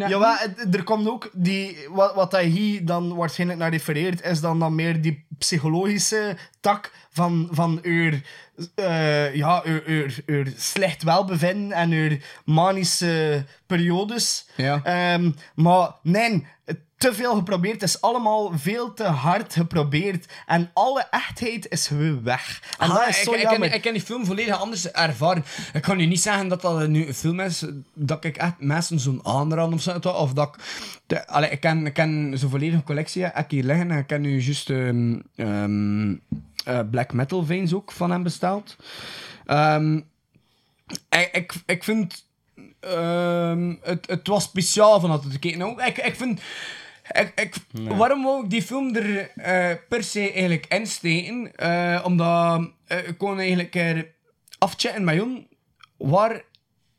[0.08, 1.76] ja, het- er komt ook die...
[1.90, 6.90] Wat, wat hij hier dan waarschijnlijk naar refereert, is dan, dan meer die psychologische tak
[7.10, 8.12] van, van uw,
[8.74, 9.62] eh, ja,
[10.26, 14.46] uw, slecht welbevinden en uw manische periodes.
[14.56, 14.80] Ja.
[14.84, 16.46] Ehm, maar nee,
[16.96, 17.80] te veel geprobeerd.
[17.80, 20.32] Het is allemaal veel te hard geprobeerd.
[20.46, 22.62] En alle echtheid is gewoon weg.
[22.78, 23.68] En Ah, dat is ik, zo ik, jammer.
[23.68, 25.44] ken, ik ken die film volledig anders ervaren.
[25.72, 29.00] Ik kan nu niet zeggen dat dat nu een film is dat ik echt mensen
[29.00, 29.98] zo'n aanraad of zo.
[29.98, 30.62] Of dat ik...
[31.06, 33.90] De, allee, ik ken, ik ken zo'n volledige collectie ik hier liggen.
[33.90, 36.14] En ik ken nu juist ehm,
[36.64, 38.76] eh, Black Metal Veins ook van hem besteld.
[39.46, 39.96] Ehm,
[41.08, 42.28] ik, ik, ik vind...
[42.80, 45.58] ehm, het, het was speciaal van dat te kijken.
[45.58, 46.40] Nou, ik, ik vind...
[47.12, 47.54] Ik, ik,
[47.96, 51.56] Waarom wou ik die film er eh, per se eigenlijk insteken?
[51.56, 54.12] Eh, omdat ik kon eigenlijk
[54.58, 55.46] afchatten met Jon.
[55.96, 56.42] Waar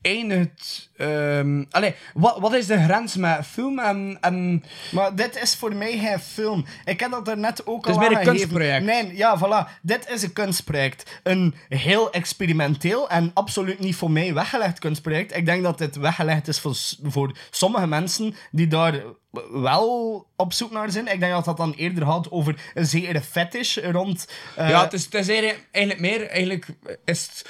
[0.05, 0.89] eindigt...
[0.97, 4.17] ehm allee, wat, wat is de grens met film en...
[4.21, 6.65] en Maar dit is voor mij geen film.
[6.85, 8.85] Ik heb dat er net ook Het is al meer een kunstproject.
[8.85, 9.79] Nee, ja, voilà.
[9.81, 11.19] Dit is een kunstproject.
[11.23, 15.35] Een heel experimenteel en absoluut niet voor mij weggelegd kunstproject.
[15.35, 19.03] Ik denk dat dit weggelegd is voor, voor sommige mensen die daar
[19.51, 21.07] wel op zoek naar zijn.
[21.07, 24.27] Ik denk dat dat dan eerder had over een zekere fetish rond...
[24.55, 26.27] eh, ja, het is, het is eigenlijk meer...
[26.27, 26.67] Eigenlijk
[27.05, 27.49] is het...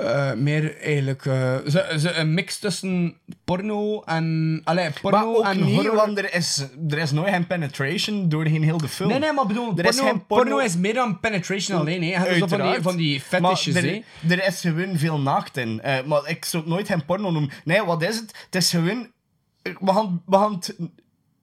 [0.00, 5.44] eh, meer eigenlijk eh, ze, ze, een mix tussen porno en allee, porno maar ook
[5.44, 5.96] en niet, horror.
[5.96, 9.08] want er is, er is nooit geen penetration doorheen heel de film.
[9.08, 10.58] Nee, nee, maar bedoel, Er porno, is geen porno...
[10.58, 12.02] is meer dan penetration alleen.
[12.02, 12.38] Hè.
[12.38, 13.74] Zo van die, van die fetishes.
[13.74, 15.80] Maar er, er is gewoon veel naakt in.
[15.80, 17.50] Eh, maar ik zou het nooit geen porno noemen.
[17.64, 18.44] Nee, wat is het?
[18.44, 19.10] Het is gewoon...
[19.62, 20.76] We gaan, we gaan het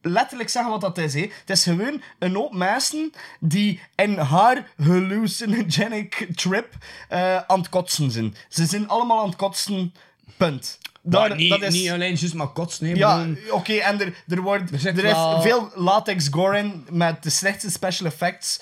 [0.01, 1.13] letterlijk zeggen wat dat is.
[1.13, 1.21] Hè.
[1.21, 6.73] Het is gewoon een hoop mensen die in haar hallucinogenic trip
[7.09, 8.35] eh, aan het kotsen zijn.
[8.49, 9.93] Ze zijn allemaal aan het kotsen.
[10.37, 10.77] Punt.
[11.01, 11.73] Daar- niet, dat is...
[11.73, 12.95] niet alleen juist maar kots, nee.
[12.95, 17.29] Ja, oké, en er, er, wordt, er, is wel- veel latex gore in met de
[17.29, 18.59] slechtste special effects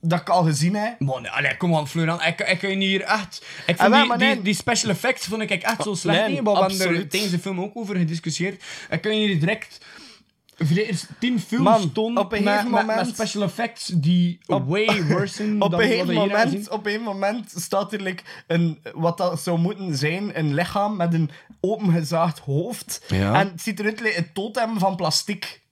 [0.00, 1.00] dat ik al gezien heb.
[1.00, 2.22] Man, nee, allee, kom aan, Florian.
[2.22, 3.44] Ik, ik kan je hier echt...
[3.66, 4.42] Ik die, die, nee.
[4.42, 6.18] die special effects vond ik echt zo slecht.
[6.18, 8.62] Nee, we hebben er tijdens de film ook over gediscussieerd.
[8.90, 9.78] Ik kan je hier direct...
[10.58, 15.04] Eerst tien films Man, op een met, gegeven met, moment- met special effects die way
[15.06, 18.02] worse Op dan een, wat gegeven we hier hebben moment, op een moment staat er
[18.02, 21.30] like, een, wat dat zou moeten zijn, een lichaam met een
[21.60, 23.04] opengezaagd hoofd.
[23.08, 23.40] Ja.
[23.40, 25.64] En het ziet eruit als een totem van plastic.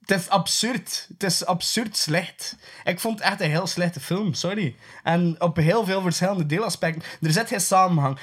[0.00, 1.06] Het is absurd.
[1.08, 2.56] Het is absurd slecht.
[2.84, 4.76] Ik vond het echt een heel slechte film, sorry.
[5.02, 7.02] En op heel veel verschillende deelaspecten.
[7.20, 8.18] Er zit geen samenhang.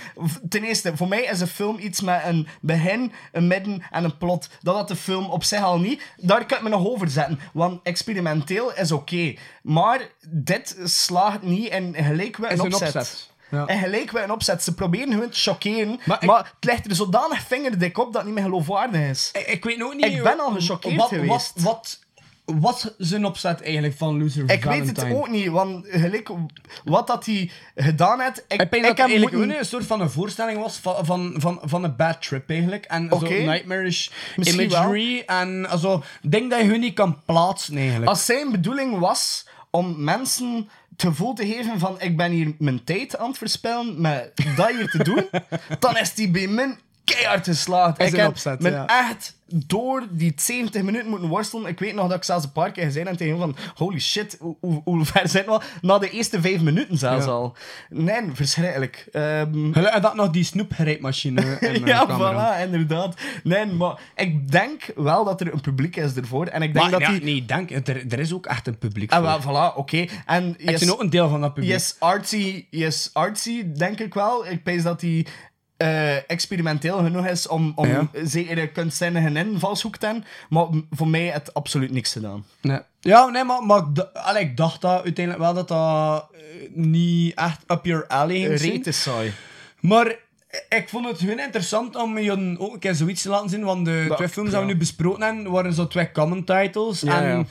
[0.49, 4.17] Ten eerste, voor mij is een film iets met een begin, een midden en een
[4.17, 4.49] plot.
[4.61, 6.01] Dat had de film op zich al niet.
[6.17, 7.39] Daar kan ik me nog over zetten.
[7.53, 9.35] Want experimenteel is oké.
[9.61, 13.29] Maar dit slaagt niet in gelijk een een opzet.
[13.49, 13.65] Ja.
[13.65, 14.63] En gelijk weer een opzet.
[14.63, 15.99] Ze proberen gewoon te chockeren.
[16.05, 19.29] Maar, het ligt er zodanig vingerdik op dat het niet meer geloofwaardig is.
[19.33, 20.05] Ik, ik weet ook niet...
[20.05, 21.61] Ik ben al gechoqueerd wat, geweest.
[21.61, 21.99] Wat, wat
[22.45, 26.29] was zijn opzet eigenlijk van Lucifer Ik weet het ook niet, want gelijk
[26.85, 28.43] wat dat hij gedaan heeft...
[28.47, 30.77] Ik, Ik denk dat ik het heb eigenlijk moeten- een soort van een voorstelling was
[30.77, 32.85] van, van, van, van een bad trip eigenlijk.
[32.85, 35.23] En zo nightmarish Misschien imagery.
[35.25, 38.09] En also, ik denk dat je hun niet kan plaatsen eigenlijk.
[38.09, 42.83] Als zijn bedoeling was om mensen het gevoel te geven van ik ben hier mijn
[42.83, 45.29] tijd aan het verspillen met dat hier te doen,
[45.79, 46.77] dan is die bij min
[47.15, 47.99] keihard geslaagd.
[47.99, 48.85] Is ik heb opzet, ja.
[49.09, 51.65] echt door die 70 minuten moeten worstelen.
[51.69, 54.37] Ik weet nog dat ik zelfs een paar keer gezegd heb tegen van holy shit,
[54.39, 55.61] hoe, hoe, hoe ver zijn we al?
[55.81, 57.31] Na de eerste vijf minuten zelfs Ja.
[57.31, 57.55] al.
[57.89, 59.07] Nee, verschrikkelijk.
[59.11, 62.57] Ehm, En dat nog die snoepgrijpmachine in de ja, camera.
[62.57, 63.15] voilà, inderdaad.
[63.43, 66.45] Nee, maar ik denk wel dat er een publiek is ervoor.
[66.47, 67.23] En ik denk Maar dat ja, die...
[67.23, 69.53] nee, denk, er, er is ook echt een publiek Ah, voor.
[69.53, 70.05] wel, voilà, oké.
[70.25, 71.71] En Ik ben ook een deel van dat publiek.
[71.71, 74.47] Yes, artsy, yes, artsy, denk ik wel.
[74.47, 75.25] Ik pees dat hij
[75.77, 78.07] eh, experimenteel genoeg is om, om Ja.
[78.23, 80.25] zekere kunstzinnige invalshoek te hebben.
[80.49, 82.45] Maar voor mij het absoluut niks gedaan.
[82.61, 82.79] Nee.
[82.99, 86.39] Ja, nee, maar, maar ik d- allee, ik dacht dat uiteindelijk wel dat dat eh,
[86.73, 88.71] niet echt up your alley ging zijn.
[88.71, 89.33] Reet is saai.
[89.79, 90.15] Maar
[90.69, 93.85] ik vond het gewoon interessant om je ook een keer zoiets te laten zien, want
[93.85, 97.01] de twee films die we nu besproken hebben, waren zo twee common titles.
[97.01, 97.47] Ja, en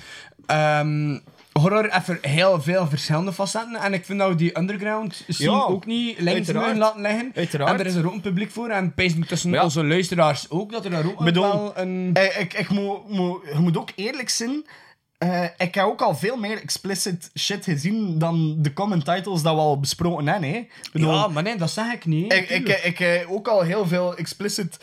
[0.46, 1.18] ehm,
[1.58, 3.74] horror heeft heel veel verschillende facetten.
[3.76, 7.30] En ik vind dat we die underground scene Ja, ook niet links moeten laten liggen.
[7.34, 7.72] Uiteraard.
[7.72, 8.68] En er is er ook een publiek voor.
[8.68, 9.62] En pees tussen Ja.
[9.62, 12.10] onze luisteraars ook, dat er daar ook bedoel, wel een...
[12.12, 14.66] Eh, ik, ik moet, moet, je moet ook eerlijk zijn.
[15.18, 19.54] Eh, ik heb ook al veel meer explicit shit gezien dan de common titles dat
[19.54, 20.50] we al besproken hebben.
[20.50, 20.66] Hè.
[20.92, 22.32] Bedoel, Ja, maar nee, dat zeg ik niet.
[22.32, 24.78] ik, ik, ik, ik heb ook al heel veel explicit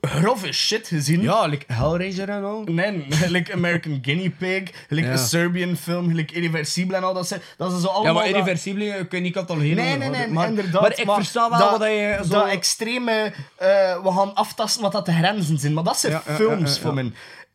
[0.00, 1.20] grove shit gezien.
[1.22, 2.62] Ja, like Hellraiser en al.
[2.64, 5.12] Nee, like American Guinea Pig, like Ja.
[5.12, 7.28] een Serbian film, like Irreversible en al dat.
[7.28, 8.04] zijn- Dat is zo allemaal...
[8.06, 9.76] Ja, maar dat- irreversibele kun je niet catalogeren.
[9.76, 10.80] Nee, nee, nee, maar, inderdaad.
[10.80, 12.28] Maar ik versta wel dat, wat je zo...
[12.28, 13.32] Dat extreme...
[13.56, 15.72] eh, we gaan aftasten wat dat de grenzen zijn.
[15.74, 17.02] Maar dat zijn Ja, films ja, voor ja.
[17.02, 17.12] mij.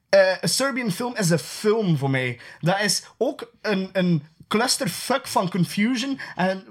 [0.09, 2.39] Eh, een Serbian film is een film voor mij.
[2.59, 6.63] Dat is ook een, een clusterfuck van confusion en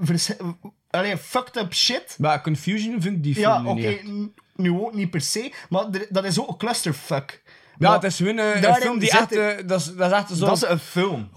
[0.91, 2.15] allee, fucked up shit.
[2.19, 4.31] Maar Confusion vind ik die film Ja, oké, niet.
[4.63, 7.43] Nu ook niet per se, maar er- dat is ook een clusterfuck.
[7.79, 9.33] Ja, Maar het is een daarin film die echt...
[9.33, 10.47] eh, dat, is, dat is echt zo...
[10.47, 11.29] Dat is een film.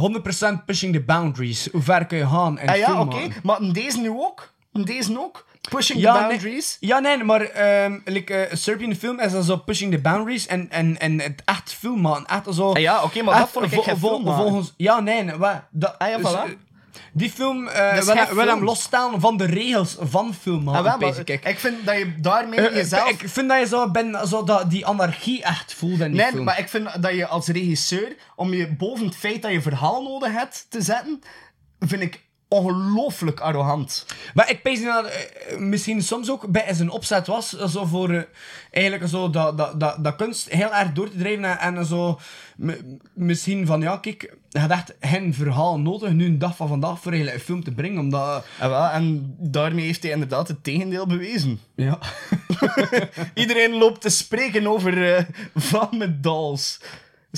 [0.62, 1.68] 100% pushing the boundaries.
[1.72, 4.54] Hoe ver kun je gaan in Ah ja, oké, maar in deze nu ook.
[4.74, 5.46] In deze ook.
[5.70, 6.78] Pushing Ja, the nee, boundaries.
[6.80, 7.42] ja, nee, maar
[7.86, 11.42] um, like, eh, Serbian film is dan zo pushing the boundaries en, en, en het
[11.46, 12.26] echt film maken.
[12.26, 12.72] Echt zo...
[12.72, 15.62] Ah ja, oké, maar dat vond ik vol- volgens, Ja, nee, wat?
[15.70, 16.65] Dat, Ah ja, dus, voilà.
[17.14, 21.10] Die film eh, wil, wil hem losstaan van de regels van film maken, Ah, wel,
[21.10, 21.46] maar ik.
[21.46, 23.10] ik vind dat je daarmee Eh, eh, jezelf...
[23.10, 26.32] Ik vind dat je zo, ben, zo dat, die anarchie echt voelt in die Nee,
[26.32, 26.44] film.
[26.44, 30.04] maar ik vind dat je als regisseur, om je boven het feit dat je verhaal
[30.04, 31.22] nodig hebt te zetten,
[31.80, 32.24] vind ik
[32.56, 34.06] ongelooflijk arrogant.
[34.34, 38.10] Maar ik pees dat eh, misschien soms ook bij zijn opzet was, eh, zo voor
[38.10, 38.22] eh,
[38.72, 42.20] eigenlijk zo dat, dat, dat, dat kunst heel erg door te drijven en, en zo
[43.14, 47.00] misschien van ja, kijk, je had echt geen verhaal nodig nu een dag van vandaag
[47.00, 48.46] voor een film te brengen, omdat...
[48.60, 51.60] En, wel, en daarmee heeft hij inderdaad het tegendeel bewezen.
[51.76, 52.00] Ja.
[53.34, 55.24] Iedereen loopt te spreken over eh,
[55.56, 56.80] Van met Dolls.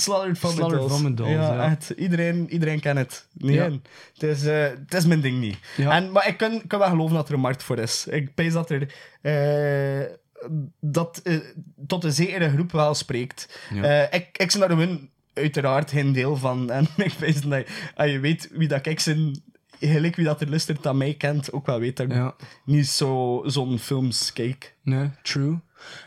[0.00, 1.30] Slaughtered van Slaughtered Dolls.
[1.32, 1.52] Ja.
[1.54, 1.70] ja.
[1.70, 3.26] Echt, iedereen, iedereen kent het.
[3.32, 3.70] Nee, Ja.
[4.14, 5.56] het, is, eh, het is mijn ding niet.
[5.76, 8.06] En, maar ik kan, kan wel geloven dat er een markt voor is.
[8.06, 8.94] Ik pees dat er...
[9.22, 10.16] eh,
[10.80, 11.36] dat eh,
[11.86, 13.58] tot een zekere groep wel spreekt.
[14.10, 16.70] Ik, ik ben daar gewoon uiteraard geen deel van.
[16.70, 19.42] En ik pees dat als je weet wie dat ik ben...
[19.80, 22.34] Gelijk wie dat er luistert aan mij kent, ook wel weet dat Ja.
[22.64, 24.74] niet zo, zo'n films kijk.
[24.82, 25.58] Nee, true.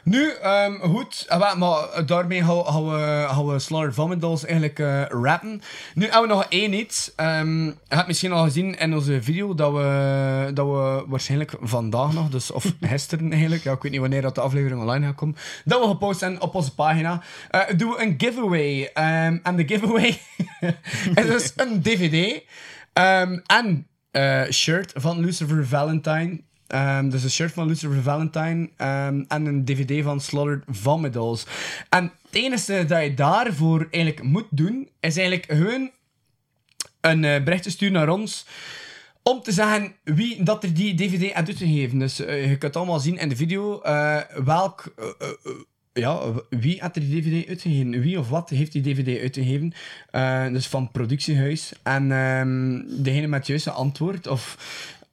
[0.04, 4.80] Nu, ehm, goed, wel, maar eh, daarmee gaan, gaan we, gaan we Slaughtered Vomit eigenlijk
[4.80, 5.62] eh, rappen.
[5.94, 7.12] Nu hebben we nog één iets.
[7.16, 12.14] Ehm, je hebt misschien al gezien in onze video dat we, dat we waarschijnlijk vandaag
[12.14, 15.16] nog, dus, of gisteren eigenlijk, ja, ik weet niet wanneer dat de aflevering online gaat
[15.16, 17.22] komen, dat we gepost zijn op onze pagina.
[17.50, 18.90] eh, doen we een giveaway.
[18.94, 20.20] Ehm, en de giveaway
[21.16, 22.44] is dus een DVD
[23.46, 26.42] en eh, shirt van Lucifer Valentine.
[26.72, 31.16] Ehm, dus een shirt van Lucifer Valentine ehm, en een DVD van Slaughtered Vomit
[31.90, 35.92] En het enige dat je daarvoor eigenlijk moet doen, is eigenlijk gewoon
[37.02, 38.46] een eh, berichtje sturen naar ons
[39.24, 42.00] om te zeggen wie dat er die DVD heeft uitgegeven.
[42.00, 44.94] Dus eh, je kunt allemaal zien in de video eh, welk,
[45.94, 46.20] ja,
[46.50, 48.02] wie had er die DVD uitgegeven?
[48.02, 49.74] Wie of wat heeft die DVD uitgegeven?
[50.12, 51.74] Eh, dus van productiehuis.
[51.84, 54.58] En ehm, degene met het juiste antwoord, of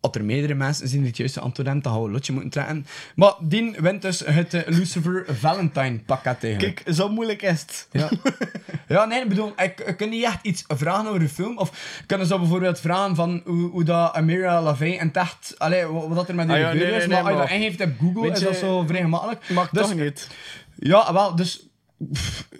[0.00, 2.32] als er meerdere mensen zijn die het juiste antwoord hebben, dan gaan we een lotje
[2.32, 2.86] moeten trekken.
[3.14, 6.82] Maar die wint dus het eh, Lucifer Valentine pakket eigenlijk.
[6.84, 7.88] Kijk, zo moeilijk is het.
[7.92, 8.08] Ja.
[8.96, 11.58] ja, nee, ik bedoel, ik, ik kan niet echt iets vragen over de film.
[11.58, 15.86] Of kunnen zo bijvoorbeeld vragen van hoe, hoe dat Amira Lavey en het echt, allee,
[15.86, 17.06] wat, wat er met die Ah ja, gebeurd nee, is.
[17.06, 19.48] maar nee, als je dat ingeeft op Google, is dat zo vrij gemakkelijk.
[19.48, 20.28] Mag Dus- toch niet?
[20.74, 21.67] Ja, wel, dus...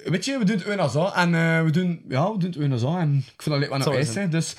[0.05, 1.13] Weet je, we doen het een.
[1.15, 2.97] En eh, we doen, ja, we doen het een zo.
[2.97, 4.15] En ik vind dat leuk wat nou het.
[4.15, 4.29] hè.
[4.29, 4.55] Dus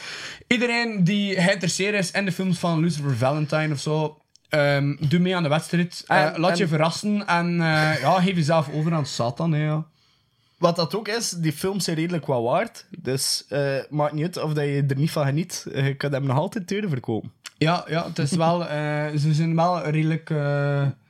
[0.48, 4.22] iedereen die geïnteresseerd is in de films van Lucifer Valentine of zo...
[4.50, 6.04] ehm, doe mee aan de wedstrijd.
[6.08, 7.28] Eh, En- laat je en- verrassen.
[7.28, 9.52] En eh, ja, geef jezelf over aan Satan.
[9.54, 9.86] Hè, ja.
[10.58, 12.86] Wat dat ook is, die films zijn redelijk wat waard.
[12.98, 13.46] Dus
[13.90, 15.66] maakt niet uit of dat je er niet van geniet.
[15.74, 17.32] Je kunt hem nog altijd duurder verkopen.
[17.58, 18.62] Ja, ja, het is wel...
[19.20, 20.30] ze zijn wel redelijk...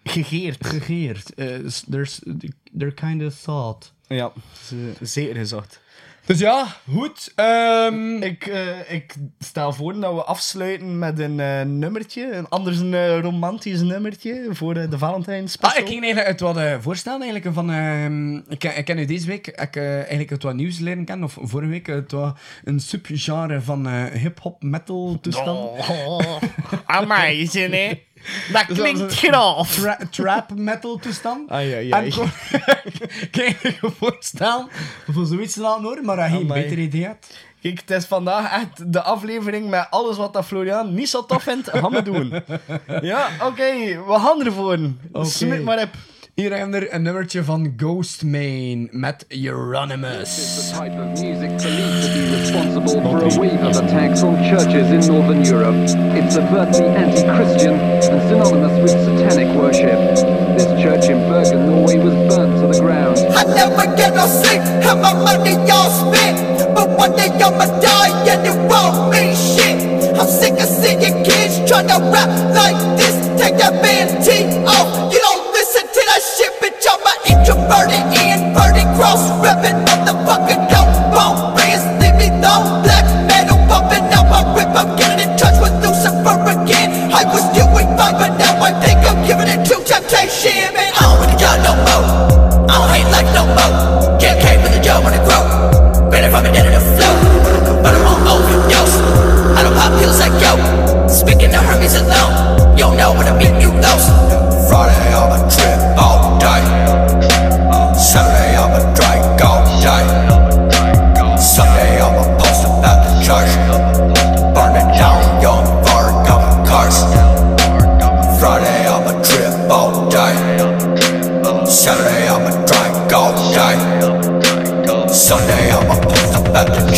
[0.09, 0.65] Gegeerd.
[0.67, 1.31] gegeerd.
[1.67, 2.19] S- there's,
[2.77, 3.93] they're kind of thought.
[4.07, 4.31] Ja,
[5.01, 5.79] zeker gezegd.
[6.25, 7.31] Dus ja, goed.
[7.35, 12.31] ehm, Ik, eh, ik stel voor dat we afsluiten met een eh, nummertje.
[12.31, 17.21] Een anders een romantisch nummertje voor de Valentijn Ah, ik ging eigenlijk het wat voorstellen
[17.21, 17.71] eigenlijk van...
[17.71, 21.25] ehm, ik, ken- ik ken u deze week ik, eigenlijk het wat nieuws leren kennen,
[21.25, 25.59] of vorige week het wat een subgenre van eh, hip-hop metal toestand.
[25.89, 26.41] Oh,
[26.85, 28.01] amazing, hè?
[28.53, 29.75] Dat Dus klinkt dat grof.
[29.75, 31.49] Tra- trap metal toestand.
[31.49, 32.05] Ai, ai, En ai.
[32.07, 32.31] ik kon-
[33.21, 34.67] ik kan je voorstellen
[35.11, 36.61] voor zoiets te laten horen, maar dat je geen Amai.
[36.61, 37.09] beter idee.
[37.61, 41.43] Kijk, het is vandaag echt de aflevering met alles wat dat Florian niet zo tof
[41.43, 42.33] vindt, gaan we doen.
[43.01, 43.71] Ja, oké,
[44.05, 44.77] we gaan ervoor.
[45.11, 45.25] Oké.
[45.27, 45.89] Smit maar op.
[46.39, 50.35] Hier hebben we er een nummertje van Ghostmain met Euronymous.
[50.35, 54.21] This is the type of music believed to be responsible for a wave of attacks
[54.23, 55.75] on churches in Northern Europe.
[56.15, 59.99] It's overtly anti-Christian and synonymous with satanic worship.
[60.55, 63.17] This church in Bergen, Norway was burned to the ground.
[63.35, 66.37] I never get no sleep, and my money all spent.
[66.73, 69.79] But one day I'ma die and it won't mean shit.
[70.15, 73.15] I'm sick of seeing kids tryna rap like this.
[73.41, 74.29] Take that band T
[90.13, 90.73] it shit.
[90.73, 92.65] Man, I don't really got no more.
[92.69, 93.08] I don't hate